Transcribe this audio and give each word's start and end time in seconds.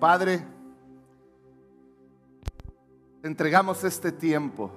Padre, 0.00 0.42
entregamos 3.22 3.84
este 3.84 4.10
tiempo 4.10 4.70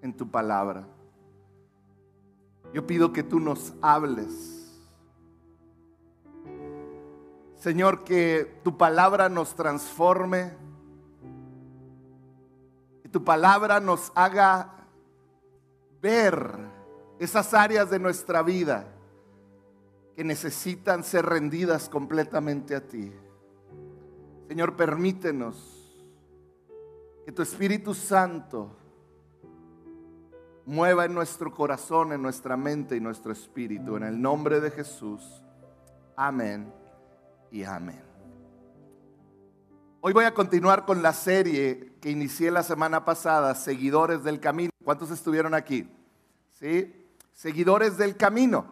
en 0.00 0.16
tu 0.16 0.30
palabra. 0.30 0.86
Yo 2.72 2.86
pido 2.86 3.12
que 3.12 3.24
tú 3.24 3.40
nos 3.40 3.74
hables. 3.82 4.80
Señor, 7.56 8.04
que 8.04 8.60
tu 8.62 8.78
palabra 8.78 9.28
nos 9.28 9.56
transforme, 9.56 10.52
que 13.02 13.08
tu 13.08 13.24
palabra 13.24 13.80
nos 13.80 14.12
haga 14.14 14.76
ver 16.00 16.56
esas 17.18 17.52
áreas 17.52 17.90
de 17.90 17.98
nuestra 17.98 18.42
vida 18.42 18.86
que 20.14 20.22
necesitan 20.22 21.02
ser 21.02 21.26
rendidas 21.26 21.88
completamente 21.88 22.76
a 22.76 22.86
ti. 22.86 23.12
Señor, 24.48 24.76
permítenos 24.76 25.94
que 27.26 27.32
tu 27.32 27.42
Espíritu 27.42 27.92
Santo 27.92 28.74
mueva 30.64 31.04
en 31.04 31.12
nuestro 31.12 31.52
corazón, 31.52 32.14
en 32.14 32.22
nuestra 32.22 32.56
mente 32.56 32.96
y 32.96 33.00
nuestro 33.00 33.30
espíritu. 33.30 33.96
En 33.96 34.04
el 34.04 34.22
nombre 34.22 34.60
de 34.60 34.70
Jesús. 34.70 35.42
Amén 36.16 36.72
y 37.50 37.62
amén. 37.64 38.02
Hoy 40.00 40.14
voy 40.14 40.24
a 40.24 40.32
continuar 40.32 40.86
con 40.86 41.02
la 41.02 41.12
serie 41.12 41.92
que 42.00 42.10
inicié 42.10 42.50
la 42.50 42.62
semana 42.62 43.04
pasada, 43.04 43.54
Seguidores 43.54 44.24
del 44.24 44.40
Camino. 44.40 44.70
¿Cuántos 44.82 45.10
estuvieron 45.10 45.52
aquí? 45.52 45.86
¿Sí? 46.58 47.06
Seguidores 47.34 47.98
del 47.98 48.16
Camino. 48.16 48.64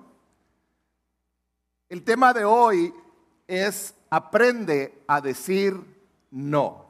El 1.90 2.02
tema 2.02 2.32
de 2.32 2.46
hoy 2.46 2.94
es 3.46 3.95
aprende 4.10 5.02
a 5.06 5.20
decir 5.20 5.74
no. 6.30 6.86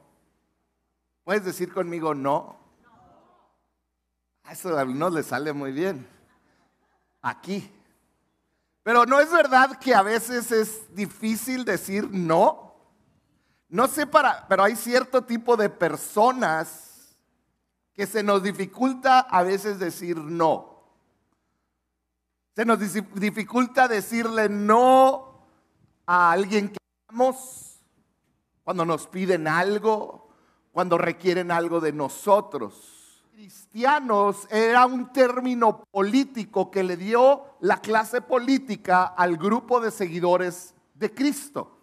¿Puedes 1.24 1.45
decir 1.45 1.73
conmigo 1.73 2.15
no? 2.15 2.57
A 4.45 4.52
eso 4.52 4.77
a 4.77 4.80
algunos 4.80 5.26
sale 5.26 5.52
muy 5.52 5.73
bien. 5.73 6.07
Aquí. 7.23 7.73
Pero 8.82 9.04
no 9.04 9.18
es 9.18 9.30
verdad 9.32 9.79
que 9.80 9.95
a 9.95 10.02
veces 10.02 10.52
es 10.52 10.95
difícil 10.95 11.65
decir 11.65 12.09
no. 12.13 12.74
No 13.69 13.88
sé 13.88 14.07
para, 14.07 14.46
pero 14.46 14.63
hay 14.63 14.76
cierto 14.76 15.23
tipo 15.23 15.57
de 15.57 15.69
personas 15.69 17.16
que 17.93 18.07
se 18.07 18.23
nos 18.23 18.43
dificulta 18.43 19.21
a 19.21 19.43
veces 19.43 19.80
decir 19.80 20.19
no. 20.19 20.76
Se 22.54 22.65
nos 22.65 22.79
dificulta 23.15 23.88
decirle 23.88 24.48
no 24.48 25.43
a 26.07 26.30
alguien 26.30 26.69
que 26.69 26.79
cuando 28.65 28.85
nos 28.85 29.07
piden 29.07 29.49
algo, 29.49 30.29
cuando 30.73 30.99
requieren 30.99 31.51
algo 31.51 31.81
de 31.81 31.93
nosotros 31.93 32.97
cristianos 33.37 34.49
era 34.51 34.87
un 34.87 35.13
término 35.13 35.85
político 35.91 36.71
que 36.71 36.83
le 36.83 36.97
dio 36.97 37.45
la 37.61 37.83
clase 37.83 38.23
política 38.23 39.05
al 39.05 39.37
grupo 39.37 39.79
de 39.79 39.91
seguidores 39.91 40.75
de 40.95 41.13
Cristo. 41.13 41.79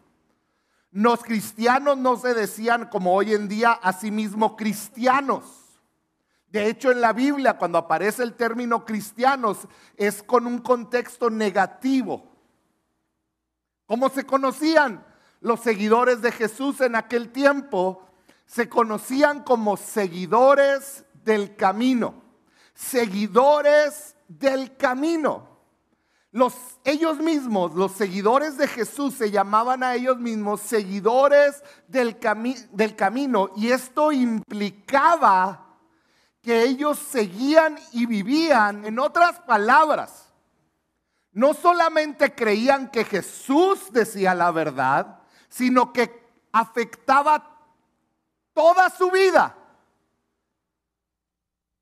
Los 0.90 1.24
cristianos 1.24 1.96
no 2.00 2.18
se 2.18 2.34
decían 2.34 2.90
como 2.90 3.14
hoy 3.14 3.36
en 3.36 3.48
día 3.48 3.72
a 3.72 3.94
sí 3.94 4.10
mismos 4.10 4.56
cristianos. 4.58 5.44
De 6.48 6.68
hecho, 6.68 6.90
en 6.90 7.02
la 7.02 7.14
Biblia, 7.14 7.60
cuando 7.60 7.78
aparece 7.78 8.24
el 8.24 8.34
término 8.34 8.84
cristianos, 8.84 9.68
es 9.96 10.24
con 10.24 10.48
un 10.48 10.58
contexto 10.58 11.30
negativo. 11.30 12.32
¿Cómo 13.86 14.10
se 14.10 14.26
conocían 14.26 15.06
los 15.44 15.60
seguidores 15.60 16.22
de 16.22 16.32
Jesús 16.32 16.80
en 16.82 16.96
aquel 16.96 17.30
tiempo? 17.30 18.08
Se 18.46 18.70
conocían 18.70 19.44
como 19.44 19.78
seguidores 19.78 21.04
del 21.26 21.56
camino, 21.56 22.24
seguidores 22.74 24.16
del 24.28 24.76
camino. 24.78 25.50
Los, 26.32 26.56
ellos 26.86 27.20
mismos, 27.20 27.74
los 27.76 27.92
seguidores 27.92 28.58
de 28.58 28.68
Jesús, 28.68 29.14
se 29.16 29.32
llamaban 29.32 29.84
a 29.84 29.96
ellos 29.96 30.18
mismos 30.18 30.62
seguidores 30.62 31.62
del, 31.88 32.18
del 32.72 32.96
camino 32.96 33.52
y 33.56 33.70
esto 33.70 34.12
implicaba 34.12 35.78
que 36.42 36.64
ellos 36.64 36.98
seguían 36.98 37.78
y 37.92 38.06
vivían, 38.06 38.86
en 38.86 38.98
otras 38.98 39.40
palabras, 39.42 40.34
no 41.34 41.54
solamente 41.54 42.34
creían 42.34 42.90
que 42.90 43.04
Jesús 43.04 43.92
decía 43.92 44.34
la 44.34 44.52
verdad, 44.52 45.23
sino 45.54 45.94
que 45.94 46.12
afectaba 46.52 47.60
toda 48.54 48.90
su 48.90 49.12
vida 49.12 49.56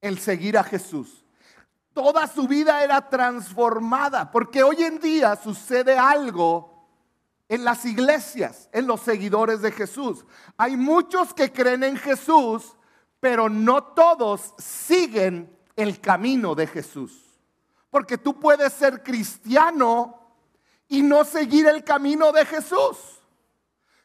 el 0.02 0.20
seguir 0.20 0.58
a 0.58 0.64
Jesús. 0.64 1.24
Toda 1.94 2.28
su 2.28 2.50
vida 2.50 2.84
era 2.84 3.10
transformada, 3.10 4.30
porque 4.30 4.62
hoy 4.62 4.84
en 4.84 5.00
día 5.00 5.38
sucede 5.38 5.98
algo 5.98 6.86
en 7.48 7.64
las 7.64 7.86
iglesias, 7.86 8.68
en 8.74 8.88
los 8.88 9.00
seguidores 9.02 9.62
de 9.62 9.72
Jesús. 9.72 10.26
Hay 10.58 10.76
muchos 10.76 11.34
que 11.34 11.54
creen 11.54 11.84
en 11.84 11.96
Jesús, 11.96 12.76
pero 13.22 13.48
no 13.48 13.84
todos 13.84 14.54
siguen 14.58 15.58
el 15.78 16.02
camino 16.02 16.56
de 16.56 16.68
Jesús. 16.68 17.40
Porque 17.90 18.18
tú 18.18 18.38
puedes 18.38 18.74
ser 18.74 19.02
cristiano 19.02 20.20
y 20.90 21.02
no 21.02 21.24
seguir 21.24 21.68
el 21.68 21.86
camino 21.86 22.34
de 22.34 22.46
Jesús. 22.46 23.21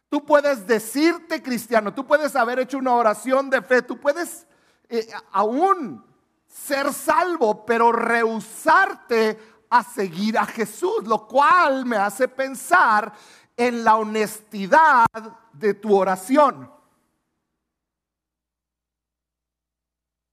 Tú 0.08 0.24
puedes 0.24 0.66
decirte 0.66 1.42
cristiano, 1.42 1.92
tú 1.92 2.06
puedes 2.06 2.36
haber 2.36 2.60
hecho 2.60 2.78
una 2.78 2.94
oración 2.94 3.50
de 3.50 3.60
fe, 3.60 3.82
tú 3.82 3.98
puedes 3.98 4.46
eh, 4.88 5.08
aún 5.32 6.04
ser 6.46 6.92
salvo, 6.92 7.66
pero 7.66 7.90
rehusarte 7.90 9.38
a 9.68 9.82
seguir 9.82 10.38
a 10.38 10.46
Jesús, 10.46 11.04
lo 11.04 11.26
cual 11.26 11.84
me 11.84 11.96
hace 11.96 12.28
pensar 12.28 13.12
en 13.56 13.82
la 13.82 13.96
honestidad 13.96 15.06
de 15.52 15.74
tu 15.74 15.94
oración. 15.94 16.70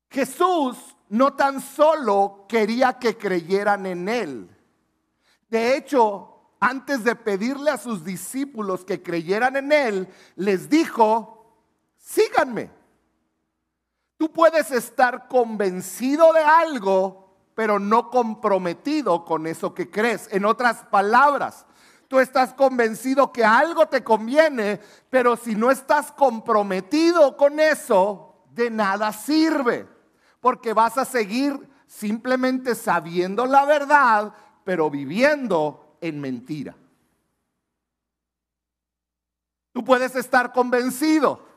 Jesús 0.09 0.95
no 1.09 1.33
tan 1.33 1.59
solo 1.59 2.45
quería 2.47 2.93
que 2.99 3.17
creyeran 3.17 3.85
en 3.87 4.07
Él. 4.07 4.57
De 5.49 5.75
hecho, 5.75 6.32
antes 6.63 7.03
de 7.03 7.13
pedirle 7.15 7.71
a 7.71 7.77
sus 7.77 8.05
discípulos 8.05 8.85
que 8.85 9.03
creyeran 9.03 9.57
en 9.57 9.71
Él, 9.73 10.07
les 10.37 10.69
dijo, 10.69 11.45
síganme. 11.97 12.71
Tú 14.15 14.31
puedes 14.31 14.71
estar 14.71 15.27
convencido 15.27 16.31
de 16.31 16.39
algo, 16.39 17.35
pero 17.53 17.79
no 17.79 18.09
comprometido 18.09 19.25
con 19.25 19.45
eso 19.45 19.73
que 19.73 19.91
crees. 19.91 20.29
En 20.31 20.45
otras 20.45 20.85
palabras, 20.85 21.65
tú 22.07 22.19
estás 22.19 22.53
convencido 22.53 23.33
que 23.33 23.43
algo 23.43 23.87
te 23.87 24.01
conviene, 24.01 24.79
pero 25.09 25.35
si 25.35 25.55
no 25.55 25.69
estás 25.69 26.13
comprometido 26.13 27.35
con 27.35 27.59
eso, 27.59 28.35
de 28.51 28.69
nada 28.69 29.11
sirve, 29.11 29.85
porque 30.39 30.71
vas 30.71 30.97
a 30.97 31.03
seguir 31.03 31.69
simplemente 31.87 32.73
sabiendo 32.73 33.45
la 33.45 33.65
verdad, 33.65 34.33
pero 34.63 34.89
viviendo 34.89 35.82
en 36.03 36.19
mentira. 36.19 36.75
Tú 39.71 39.85
puedes 39.85 40.15
estar 40.17 40.51
convencido 40.51 41.47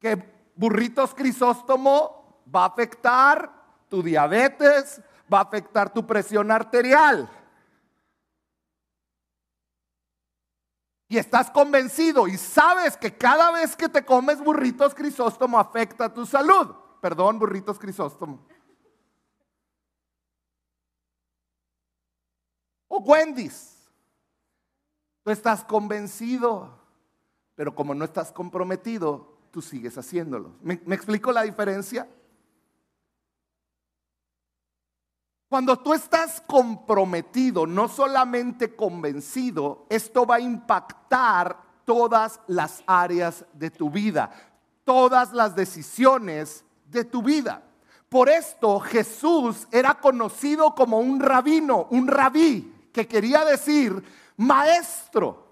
que 0.00 0.50
burritos 0.56 1.14
crisóstomo 1.14 2.42
va 2.52 2.64
a 2.64 2.68
afectar 2.68 3.52
tu 3.90 4.02
diabetes, 4.02 5.02
va 5.32 5.40
a 5.40 5.42
afectar 5.42 5.92
tu 5.92 6.06
presión 6.06 6.50
arterial. 6.50 7.30
Y 11.08 11.18
estás 11.18 11.50
convencido 11.50 12.26
y 12.26 12.38
sabes 12.38 12.96
que 12.96 13.14
cada 13.14 13.52
vez 13.52 13.76
que 13.76 13.90
te 13.90 14.04
comes 14.04 14.42
burritos 14.42 14.94
crisóstomo 14.94 15.58
afecta 15.58 16.12
tu 16.12 16.24
salud. 16.24 16.74
Perdón, 17.02 17.38
burritos 17.38 17.78
crisóstomo. 17.78 18.46
O 22.88 22.98
Wendy's. 22.98 23.76
Tú 25.22 25.30
estás 25.30 25.64
convencido, 25.64 26.70
pero 27.56 27.74
como 27.74 27.94
no 27.94 28.04
estás 28.04 28.30
comprometido, 28.30 29.36
tú 29.50 29.60
sigues 29.60 29.98
haciéndolo. 29.98 30.52
¿Me, 30.62 30.74
explico 30.94 31.32
la 31.32 31.42
diferencia? 31.42 32.08
Cuando 35.48 35.78
tú 35.78 35.94
estás 35.94 36.40
comprometido, 36.42 37.66
no 37.66 37.88
solamente 37.88 38.76
convencido, 38.76 39.86
esto 39.88 40.26
va 40.26 40.36
a 40.36 40.40
impactar 40.40 41.60
todas 41.84 42.40
las 42.46 42.84
áreas 42.86 43.44
de 43.52 43.70
tu 43.70 43.90
vida, 43.90 44.30
todas 44.84 45.32
las 45.32 45.56
decisiones 45.56 46.64
de 46.84 47.04
tu 47.04 47.22
vida. 47.22 47.62
Por 48.08 48.28
esto 48.28 48.78
Jesús 48.78 49.66
era 49.72 49.94
conocido 49.94 50.74
como 50.74 50.98
un 50.98 51.18
rabino, 51.18 51.86
un 51.90 52.06
rabí, 52.06 52.75
que 52.96 53.06
quería 53.06 53.44
decir 53.44 54.02
maestro. 54.38 55.44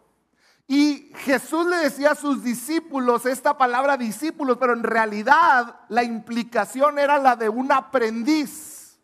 Y 0.67 1.13
Jesús 1.17 1.67
le 1.67 1.77
decía 1.77 2.13
a 2.13 2.15
sus 2.15 2.43
discípulos 2.43 3.27
esta 3.27 3.59
palabra 3.59 3.99
discípulos, 3.99 4.57
pero 4.59 4.73
en 4.73 4.83
realidad 4.83 5.81
la 5.91 6.03
implicación 6.03 6.99
era 6.99 7.19
la 7.19 7.37
de 7.37 7.51
un 7.51 7.71
aprendiz. 7.71 8.99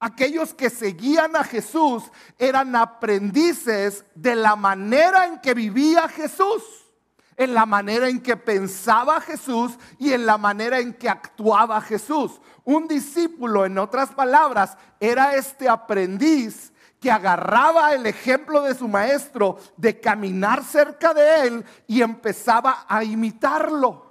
Aquellos 0.00 0.52
que 0.52 0.68
seguían 0.68 1.36
a 1.36 1.44
Jesús 1.44 2.02
eran 2.40 2.74
aprendices 2.74 4.04
de 4.16 4.34
la 4.34 4.56
manera 4.56 5.26
en 5.26 5.38
que 5.38 5.54
vivía 5.54 6.08
Jesús, 6.08 6.64
en 7.36 7.54
la 7.54 7.66
manera 7.66 8.08
en 8.08 8.20
que 8.20 8.36
pensaba 8.36 9.20
Jesús 9.20 9.78
y 10.00 10.12
en 10.12 10.26
la 10.26 10.38
manera 10.38 10.80
en 10.80 10.92
que 10.92 11.08
actuaba 11.08 11.80
Jesús. 11.80 12.40
Un 12.64 12.88
discípulo, 12.88 13.64
en 13.64 13.78
otras 13.78 14.12
palabras, 14.12 14.76
era 14.98 15.36
este 15.36 15.68
aprendiz 15.68 16.71
que 17.02 17.10
agarraba 17.10 17.92
el 17.94 18.06
ejemplo 18.06 18.62
de 18.62 18.76
su 18.76 18.86
maestro 18.86 19.58
de 19.76 19.98
caminar 19.98 20.62
cerca 20.62 21.12
de 21.12 21.48
él 21.48 21.64
y 21.88 22.00
empezaba 22.00 22.86
a 22.88 23.02
imitarlo. 23.02 24.06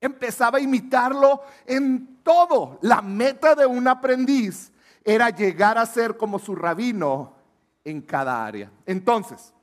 Empezaba 0.00 0.58
a 0.58 0.60
imitarlo 0.60 1.40
en 1.64 2.20
todo. 2.24 2.80
La 2.82 3.00
meta 3.00 3.54
de 3.54 3.64
un 3.64 3.86
aprendiz 3.86 4.72
era 5.04 5.30
llegar 5.30 5.78
a 5.78 5.86
ser 5.86 6.16
como 6.16 6.40
su 6.40 6.56
rabino 6.56 7.36
en 7.84 8.02
cada 8.02 8.44
área. 8.44 8.72
Entonces, 8.84 9.54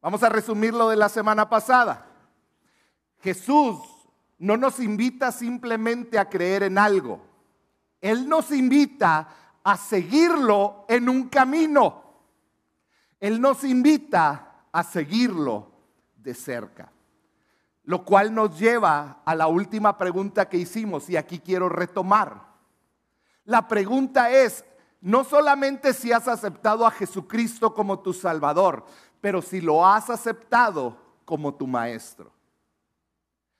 vamos 0.00 0.22
a 0.22 0.30
resumir 0.30 0.72
lo 0.72 0.88
de 0.88 0.96
la 0.96 1.10
semana 1.10 1.46
pasada. 1.50 2.06
Jesús 3.20 3.76
no 4.38 4.56
nos 4.56 4.80
invita 4.80 5.30
simplemente 5.30 6.18
a 6.18 6.30
creer 6.30 6.62
en 6.62 6.78
algo. 6.78 7.20
Él 8.00 8.26
nos 8.26 8.50
invita 8.50 9.28
a 9.68 9.76
seguirlo 9.76 10.86
en 10.88 11.10
un 11.10 11.28
camino. 11.28 12.02
Él 13.20 13.38
nos 13.38 13.64
invita 13.64 14.64
a 14.72 14.82
seguirlo 14.82 15.70
de 16.16 16.32
cerca. 16.32 16.90
Lo 17.82 18.02
cual 18.02 18.34
nos 18.34 18.58
lleva 18.58 19.20
a 19.26 19.34
la 19.34 19.46
última 19.46 19.98
pregunta 19.98 20.48
que 20.48 20.56
hicimos 20.56 21.10
y 21.10 21.18
aquí 21.18 21.38
quiero 21.38 21.68
retomar. 21.68 22.46
La 23.44 23.68
pregunta 23.68 24.30
es, 24.30 24.64
no 25.02 25.22
solamente 25.22 25.92
si 25.92 26.12
has 26.12 26.28
aceptado 26.28 26.86
a 26.86 26.90
Jesucristo 26.90 27.74
como 27.74 27.98
tu 27.98 28.14
Salvador, 28.14 28.86
pero 29.20 29.42
si 29.42 29.60
lo 29.60 29.86
has 29.86 30.08
aceptado 30.08 30.96
como 31.26 31.54
tu 31.54 31.66
Maestro. 31.66 32.32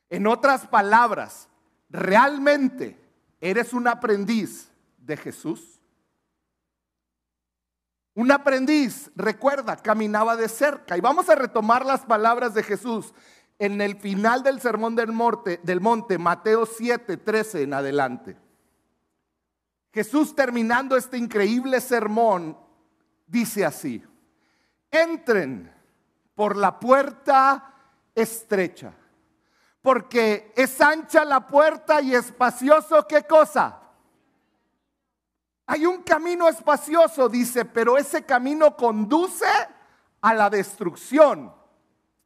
En 0.09 0.27
otras 0.27 0.67
palabras, 0.67 1.51
¿realmente 1.91 2.99
eres 3.43 3.75
un 3.75 3.87
aprendiz 3.87 4.71
de 4.97 5.15
Jesús? 5.15 5.78
Un 8.19 8.33
aprendiz, 8.33 9.13
recuerda, 9.15 9.77
caminaba 9.77 10.35
de 10.35 10.49
cerca. 10.49 10.97
Y 10.97 11.01
vamos 11.01 11.29
a 11.29 11.37
retomar 11.37 11.87
las 11.87 12.01
palabras 12.01 12.53
de 12.53 12.65
Jesús 12.65 13.15
en 13.61 13.81
el 13.81 13.95
final 13.95 14.43
del 14.43 14.61
sermón 14.61 14.97
del 14.97 15.13
monte, 15.13 15.61
del 15.63 15.81
monte 15.81 16.19
Mateo 16.19 16.67
7, 16.67 17.17
13 17.17 17.63
en 17.63 17.75
adelante. 17.75 18.37
Jesús 19.93 20.35
terminando 20.35 20.97
este 20.97 21.17
increíble 21.17 21.81
sermón 21.81 22.59
dice 23.25 23.65
así, 23.65 24.05
entren 24.91 25.73
por 26.35 26.57
la 26.57 26.81
puerta 26.81 27.73
estrecha, 28.17 28.95
porque 29.81 30.53
es 30.57 30.81
ancha 30.81 31.25
la 31.25 31.47
puerta 31.47 32.03
y 32.03 32.17
espacioso, 32.17 33.07
¿qué 33.07 33.23
cosa? 33.23 33.79
Hay 35.71 35.85
un 35.85 36.03
camino 36.03 36.49
espacioso, 36.49 37.29
dice, 37.29 37.67
pero 37.67 37.99
ese 37.99 38.25
camino 38.25 38.75
conduce 38.75 39.45
a 40.23 40.33
la 40.33 40.49
destrucción. 40.49 41.53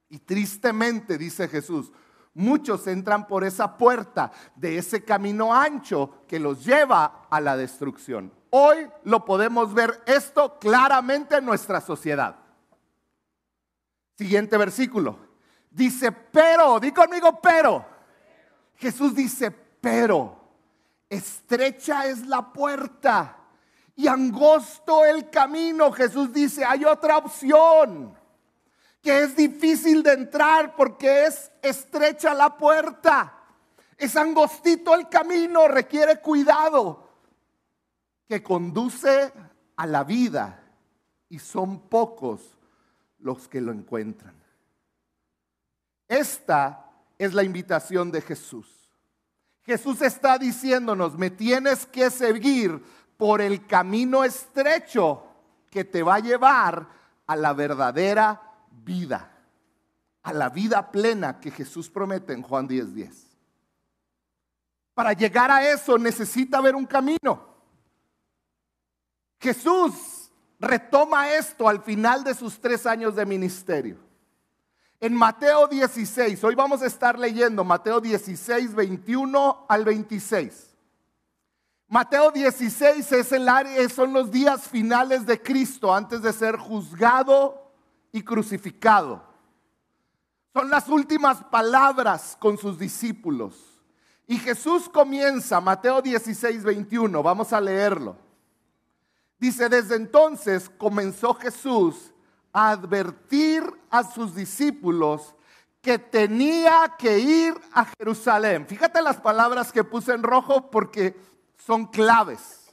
Y 0.09 0.21
tristemente, 0.21 1.19
dice 1.19 1.49
Jesús, 1.49 1.91
muchos 2.35 2.87
entran 2.87 3.27
por 3.27 3.43
esa 3.43 3.77
puerta 3.77 4.31
de 4.55 4.79
ese 4.79 5.05
camino 5.05 5.53
ancho 5.53 6.23
que 6.29 6.39
los 6.39 6.65
lleva 6.65 7.27
a 7.29 7.41
la 7.41 7.57
destrucción. 7.57 8.33
Hoy 8.51 8.89
lo 9.03 9.25
podemos 9.25 9.75
ver 9.75 10.05
esto 10.07 10.57
claramente 10.61 11.39
en 11.39 11.45
nuestra 11.45 11.81
sociedad. 11.81 12.37
Siguiente 14.17 14.57
versículo. 14.57 15.19
Dice, 15.69 16.13
pero, 16.13 16.79
di 16.79 16.93
conmigo, 16.93 17.41
pero. 17.43 17.85
Jesús 18.77 19.17
dice, 19.17 19.51
pero 19.51 20.42
estrecha 21.13 22.07
es 22.07 22.27
la 22.27 22.53
puerta 22.53 23.37
y 23.95 24.09
angosto 24.09 25.05
el 25.05 25.29
camino. 25.29 25.93
Jesús 25.93 26.33
dice, 26.33 26.65
hay 26.65 26.87
otra 26.87 27.19
opción, 27.19 28.19
que 29.03 29.25
es 29.25 29.37
difícil 29.37 30.03
de 30.03 30.15
entrar 30.15 30.75
porque 30.75 31.27
es 31.27 31.53
estrecha 31.61 32.33
la 32.33 32.57
puerta. 32.57 33.41
Es 33.99 34.17
angostito 34.17 34.95
el 34.95 35.09
camino, 35.11 35.69
requiere 35.69 36.21
cuidado, 36.21 37.11
que 38.27 38.43
conduce 38.43 39.33
a 39.77 39.87
la 39.87 40.05
vida 40.05 40.65
y 41.29 41.39
son 41.39 41.91
pocos 41.91 42.57
los 43.19 43.49
que 43.49 43.61
lo 43.61 43.71
encuentran. 43.71 44.35
Esta 46.09 46.91
es 47.19 47.35
la 47.35 47.43
invitación 47.43 48.11
de 48.11 48.23
Jesús. 48.23 48.82
Jesús 49.63 50.03
está 50.03 50.39
diciéndonos, 50.39 51.17
me 51.17 51.31
tienes 51.31 51.87
que 51.87 52.11
seguir 52.11 52.83
por 53.17 53.41
el 53.41 53.67
camino 53.67 54.25
estrecho 54.25 55.25
que 55.71 55.85
te 55.85 56.03
va 56.03 56.17
a 56.17 56.21
llevar 56.21 56.89
a 57.27 57.37
la 57.37 57.53
verdadera 57.53 58.43
vida, 58.71 59.31
a 60.23 60.33
la 60.33 60.49
vida 60.49 60.91
plena 60.91 61.39
que 61.39 61.51
Jesús 61.51 61.89
promete 61.89 62.33
en 62.33 62.43
Juan 62.43 62.69
10:10. 62.69 62.95
10. 62.95 63.33
Para 64.95 65.13
llegar 65.13 65.51
a 65.51 65.67
eso 65.71 65.97
necesita 65.97 66.59
haber 66.59 66.75
un 66.75 66.85
camino. 66.85 67.53
Jesús 69.41 70.31
retoma 70.59 71.33
esto 71.33 71.69
al 71.69 71.83
final 71.83 72.23
de 72.23 72.35
sus 72.35 72.61
tres 72.61 72.87
años 72.87 73.17
de 73.17 73.27
ministerio. 73.27 73.99
En 75.03 75.17
Mateo 75.17 75.67
16, 75.67 76.45
hoy 76.45 76.55
vamos 76.55 76.81
a 76.81 76.87
estar 76.87 77.19
leyendo 77.19 77.65
Mateo 77.65 78.01
16, 78.01 78.73
21 78.73 79.67
al 79.69 79.85
26. 79.85 80.77
Mateo 81.89 82.31
16 82.31 83.11
es 83.11 83.33
el 83.33 83.49
área, 83.49 83.89
son 83.89 84.13
los 84.13 84.31
días 84.31 84.69
finales 84.69 85.27
de 85.27 85.43
Cristo 85.43 85.93
antes 85.93 86.23
de 86.23 86.33
ser 86.33 86.57
juzgado 86.57 87.73
y 88.13 88.23
crucificado. 88.23 89.25
Son 90.53 90.71
las 90.71 90.89
últimas 90.89 91.43
palabras 91.47 92.37
con 92.39 92.57
sus 92.57 92.79
discípulos. 92.79 93.83
Y 94.29 94.39
Jesús 94.39 94.89
comienza, 94.89 95.61
Mateo 95.61 96.01
16, 96.01 96.63
21, 96.63 97.21
vamos 97.25 97.53
a 97.53 97.61
leerlo. 97.61 98.17
Dice, 99.41 99.69
desde 99.69 99.97
entonces 99.97 100.71
comenzó 100.79 101.35
Jesús 101.35 102.13
advertir 102.53 103.65
a 103.91 104.05
sus 104.05 104.35
discípulos 104.35 105.35
que 105.81 105.99
tenía 105.99 106.95
que 106.99 107.19
ir 107.19 107.55
a 107.73 107.85
Jerusalén. 107.85 108.67
Fíjate 108.67 109.03
las 109.03 109.21
palabras 109.21 109.73
que 109.73 109.83
puse 109.83 110.13
en 110.13 110.23
rojo 110.23 110.71
porque 110.71 111.17
son 111.59 111.87
claves. 111.87 112.73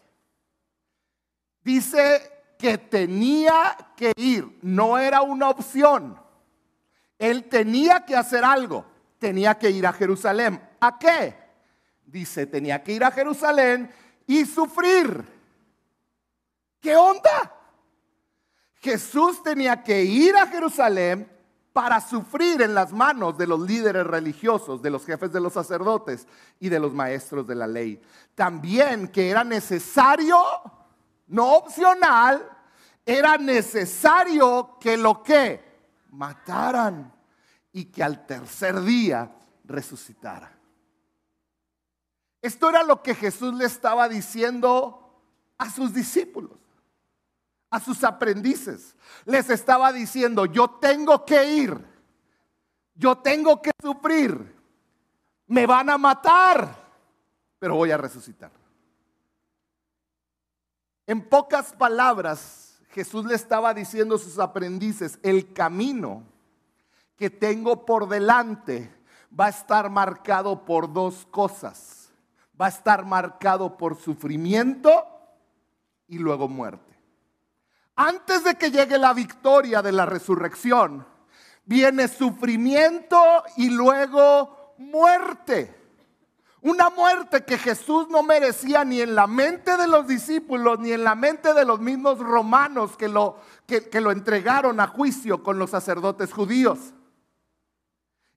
Dice 1.63 2.31
que 2.57 2.77
tenía 2.77 3.75
que 3.95 4.11
ir, 4.15 4.59
no 4.61 4.97
era 4.97 5.21
una 5.21 5.49
opción. 5.49 6.21
Él 7.17 7.45
tenía 7.49 8.05
que 8.05 8.15
hacer 8.15 8.43
algo, 8.43 8.85
tenía 9.17 9.57
que 9.57 9.71
ir 9.71 9.87
a 9.87 9.93
Jerusalén. 9.93 10.61
¿A 10.79 10.99
qué? 10.99 11.35
Dice, 12.05 12.45
tenía 12.45 12.83
que 12.83 12.93
ir 12.93 13.03
a 13.03 13.11
Jerusalén 13.11 13.91
y 14.27 14.45
sufrir. 14.45 15.23
¿Qué 16.79 16.95
onda? 16.95 17.58
Jesús 18.79 19.43
tenía 19.43 19.83
que 19.83 20.03
ir 20.03 20.35
a 20.37 20.47
Jerusalén 20.47 21.29
para 21.73 22.01
sufrir 22.01 22.61
en 22.61 22.73
las 22.73 22.91
manos 22.91 23.37
de 23.37 23.45
los 23.45 23.59
líderes 23.59 24.07
religiosos, 24.07 24.81
de 24.81 24.89
los 24.89 25.05
jefes 25.05 25.31
de 25.31 25.39
los 25.39 25.53
sacerdotes 25.53 26.27
y 26.59 26.69
de 26.69 26.79
los 26.79 26.93
maestros 26.93 27.45
de 27.45 27.55
la 27.55 27.67
ley. 27.67 28.01
También 28.35 29.09
que 29.09 29.29
era 29.29 29.43
necesario, 29.43 30.37
no 31.27 31.55
opcional, 31.55 32.49
era 33.05 33.37
necesario 33.37 34.77
que 34.79 34.97
lo 34.97 35.21
que 35.23 35.63
mataran 36.11 37.13
y 37.71 37.85
que 37.85 38.03
al 38.03 38.25
tercer 38.25 38.81
día 38.81 39.31
resucitara. 39.65 40.57
Esto 42.41 42.69
era 42.69 42.83
lo 42.83 43.03
que 43.03 43.13
Jesús 43.13 43.53
le 43.53 43.65
estaba 43.65 44.07
diciendo 44.07 45.21
a 45.57 45.69
sus 45.69 45.93
discípulos 45.93 46.59
a 47.69 47.79
sus 47.79 48.03
aprendices. 48.03 48.95
Les 49.25 49.49
estaba 49.49 49.91
diciendo, 49.91 50.45
yo 50.45 50.69
tengo 50.69 51.25
que 51.25 51.53
ir, 51.53 51.85
yo 52.95 53.17
tengo 53.17 53.61
que 53.61 53.71
sufrir, 53.81 54.55
me 55.47 55.65
van 55.65 55.89
a 55.89 55.97
matar, 55.97 56.75
pero 57.59 57.75
voy 57.75 57.91
a 57.91 57.97
resucitar. 57.97 58.51
En 61.07 61.27
pocas 61.27 61.73
palabras, 61.73 62.79
Jesús 62.89 63.25
le 63.25 63.35
estaba 63.35 63.73
diciendo 63.73 64.15
a 64.15 64.19
sus 64.19 64.39
aprendices, 64.39 65.19
el 65.23 65.53
camino 65.53 66.23
que 67.15 67.29
tengo 67.29 67.85
por 67.85 68.07
delante 68.07 68.93
va 69.37 69.47
a 69.47 69.49
estar 69.49 69.89
marcado 69.89 70.65
por 70.65 70.91
dos 70.91 71.25
cosas. 71.31 72.11
Va 72.59 72.67
a 72.67 72.69
estar 72.69 73.05
marcado 73.05 73.77
por 73.77 73.95
sufrimiento 73.95 75.05
y 76.07 76.17
luego 76.17 76.47
muerte. 76.47 76.88
Antes 78.01 78.45
de 78.45 78.55
que 78.55 78.71
llegue 78.71 78.97
la 78.97 79.11
victoria 79.11 79.81
de 79.81 79.91
la 79.91 80.05
resurrección, 80.05 81.05
viene 81.65 82.07
sufrimiento 82.07 83.19
y 83.57 83.71
luego 83.71 84.73
muerte. 84.77 85.75
Una 86.61 86.89
muerte 86.91 87.43
que 87.43 87.57
Jesús 87.57 88.07
no 88.07 88.23
merecía 88.23 88.85
ni 88.85 89.01
en 89.01 89.15
la 89.15 89.27
mente 89.27 89.75
de 89.75 89.85
los 89.85 90.07
discípulos, 90.07 90.79
ni 90.79 90.93
en 90.93 91.03
la 91.03 91.13
mente 91.13 91.53
de 91.53 91.65
los 91.65 91.81
mismos 91.81 92.19
romanos 92.19 92.95
que 92.95 93.09
lo, 93.09 93.35
que, 93.67 93.99
lo 93.99 94.11
entregaron 94.11 94.79
a 94.79 94.87
juicio 94.87 95.43
con 95.43 95.59
los 95.59 95.71
sacerdotes 95.71 96.31
judíos. 96.31 96.79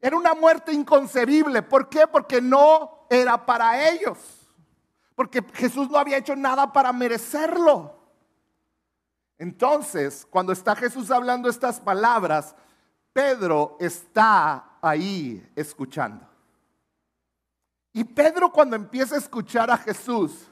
Era 0.00 0.16
una 0.16 0.34
muerte 0.34 0.72
inconcebible. 0.72 1.62
¿Por 1.62 1.88
qué? 1.88 2.08
Porque 2.08 2.42
no 2.42 3.06
era 3.08 3.46
para 3.46 3.88
ellos. 3.90 4.18
Porque 5.14 5.40
Jesús 5.54 5.88
no 5.88 5.98
había 5.98 6.16
hecho 6.16 6.34
nada 6.34 6.72
para 6.72 6.92
merecerlo. 6.92 8.01
Entonces, 9.42 10.24
cuando 10.30 10.52
está 10.52 10.76
Jesús 10.76 11.10
hablando 11.10 11.48
estas 11.48 11.80
palabras, 11.80 12.54
Pedro 13.12 13.76
está 13.80 14.78
ahí 14.80 15.44
escuchando. 15.56 16.24
Y 17.92 18.04
Pedro 18.04 18.52
cuando 18.52 18.76
empieza 18.76 19.16
a 19.16 19.18
escuchar 19.18 19.68
a 19.68 19.76
Jesús, 19.78 20.46